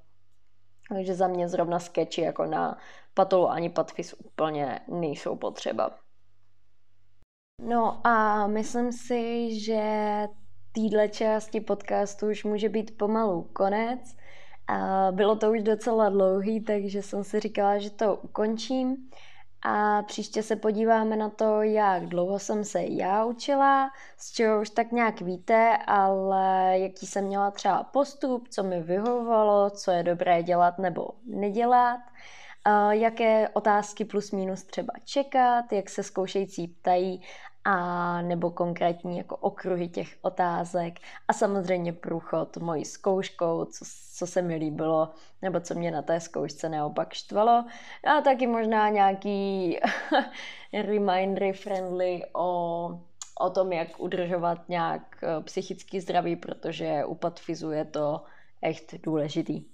Takže 0.90 1.14
za 1.14 1.28
mě 1.28 1.50
zrovna 1.50 1.80
sketchy 1.80 2.22
jako 2.22 2.46
na 2.46 2.78
patolu 3.14 3.50
ani 3.50 3.70
patfis 3.70 4.14
úplně 4.14 4.80
nejsou 4.88 5.36
potřeba. 5.36 5.92
No 7.62 8.08
a 8.08 8.48
myslím 8.48 8.92
si, 8.92 9.50
že 9.60 9.84
týhle 10.72 11.10
části 11.10 11.62
podcastu 11.62 12.28
už 12.28 12.44
může 12.44 12.70
být 12.70 12.98
pomalu 12.98 13.50
konec. 13.54 14.16
A 14.68 15.08
bylo 15.12 15.36
to 15.36 15.52
už 15.52 15.62
docela 15.64 16.10
dlouhý, 16.10 16.64
takže 16.64 17.02
jsem 17.02 17.24
si 17.24 17.40
říkala, 17.40 17.78
že 17.78 17.90
to 17.90 18.16
ukončím. 18.16 18.98
A 19.64 20.02
příště 20.02 20.44
se 20.44 20.56
podíváme 20.56 21.16
na 21.16 21.30
to, 21.30 21.62
jak 21.62 22.06
dlouho 22.06 22.40
jsem 22.40 22.64
se 22.64 22.84
já 22.84 23.26
učila, 23.26 23.92
z 24.18 24.32
čeho 24.32 24.62
už 24.62 24.70
tak 24.70 24.92
nějak 24.92 25.22
víte, 25.22 25.78
ale 25.88 26.80
jaký 26.80 27.08
jsem 27.08 27.26
měla 27.26 27.52
třeba 27.52 27.84
postup, 27.84 28.48
co 28.48 28.64
mi 28.64 28.82
vyhovovalo, 28.82 29.70
co 29.70 29.92
je 29.92 30.04
dobré 30.04 30.44
dělat 30.44 30.78
nebo 30.78 31.10
nedělat, 31.26 32.00
jaké 32.92 33.50
otázky 33.50 34.06
plus 34.06 34.32
minus 34.32 34.64
třeba 34.64 34.94
čekat, 35.06 35.74
jak 35.74 35.90
se 35.90 36.04
zkoušející 36.04 36.68
ptají 36.68 37.22
a 37.66 38.22
nebo 38.22 38.52
konkrétní 38.52 39.18
jako 39.18 39.38
okruhy 39.38 39.90
těch 39.90 40.18
otázek 40.22 41.00
a 41.28 41.34
samozřejmě 41.34 41.94
průchod 41.94 42.58
mojí 42.58 42.86
zkouškou, 42.86 43.66
co, 43.66 43.86
co 44.16 44.28
se 44.28 44.42
mi 44.42 44.56
líbilo 44.56 45.10
nebo 45.42 45.60
co 45.60 45.74
mě 45.76 45.92
na 45.92 46.02
té 46.02 46.20
zkoušce 46.20 46.70
neopak 46.70 47.14
štvalo 47.14 47.66
a 48.18 48.22
taky 48.22 48.48
možná 48.48 48.90
nějaký 48.90 49.78
remindery 50.74 51.54
friendly 51.54 52.22
o 52.34 53.00
o 53.42 53.50
tom, 53.50 53.72
jak 53.74 54.00
udržovat 54.00 54.70
nějak 54.70 55.24
eh, 55.24 55.44
psychický 55.44 56.00
zdraví, 56.00 56.36
protože 56.36 57.06
u 57.06 57.16
patfizu 57.16 57.72
je 57.72 57.86
to 57.86 58.24
echt 58.62 58.96
důležitý. 59.04 59.66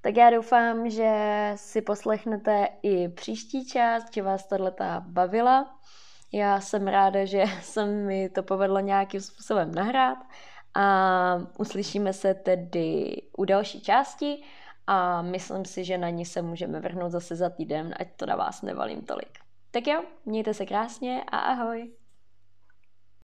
Tak 0.00 0.16
já 0.16 0.30
doufám, 0.30 0.90
že 0.90 1.52
si 1.56 1.82
poslechnete 1.82 2.68
i 2.82 3.08
příští 3.08 3.66
část, 3.66 4.14
že 4.14 4.22
vás 4.22 4.46
tato 4.46 4.84
bavila. 5.00 5.78
Já 6.32 6.60
jsem 6.60 6.86
ráda, 6.86 7.24
že 7.24 7.44
se 7.62 7.86
mi 7.86 8.28
to 8.28 8.42
povedlo 8.42 8.80
nějakým 8.80 9.20
způsobem 9.20 9.74
nahrát 9.74 10.18
a 10.74 11.36
uslyšíme 11.58 12.12
se 12.12 12.34
tedy 12.34 13.16
u 13.36 13.44
další 13.44 13.80
části 13.80 14.42
a 14.86 15.22
myslím 15.22 15.64
si, 15.64 15.84
že 15.84 15.98
na 15.98 16.10
ní 16.10 16.24
se 16.24 16.42
můžeme 16.42 16.80
vrhnout 16.80 17.12
zase 17.12 17.36
za 17.36 17.50
týden, 17.50 17.94
ať 18.00 18.08
to 18.16 18.26
na 18.26 18.36
vás 18.36 18.62
nevalím 18.62 19.02
tolik. 19.02 19.38
Tak 19.70 19.86
jo, 19.86 20.02
mějte 20.24 20.54
se 20.54 20.66
krásně 20.66 21.24
a 21.32 21.38
ahoj! 21.38 21.92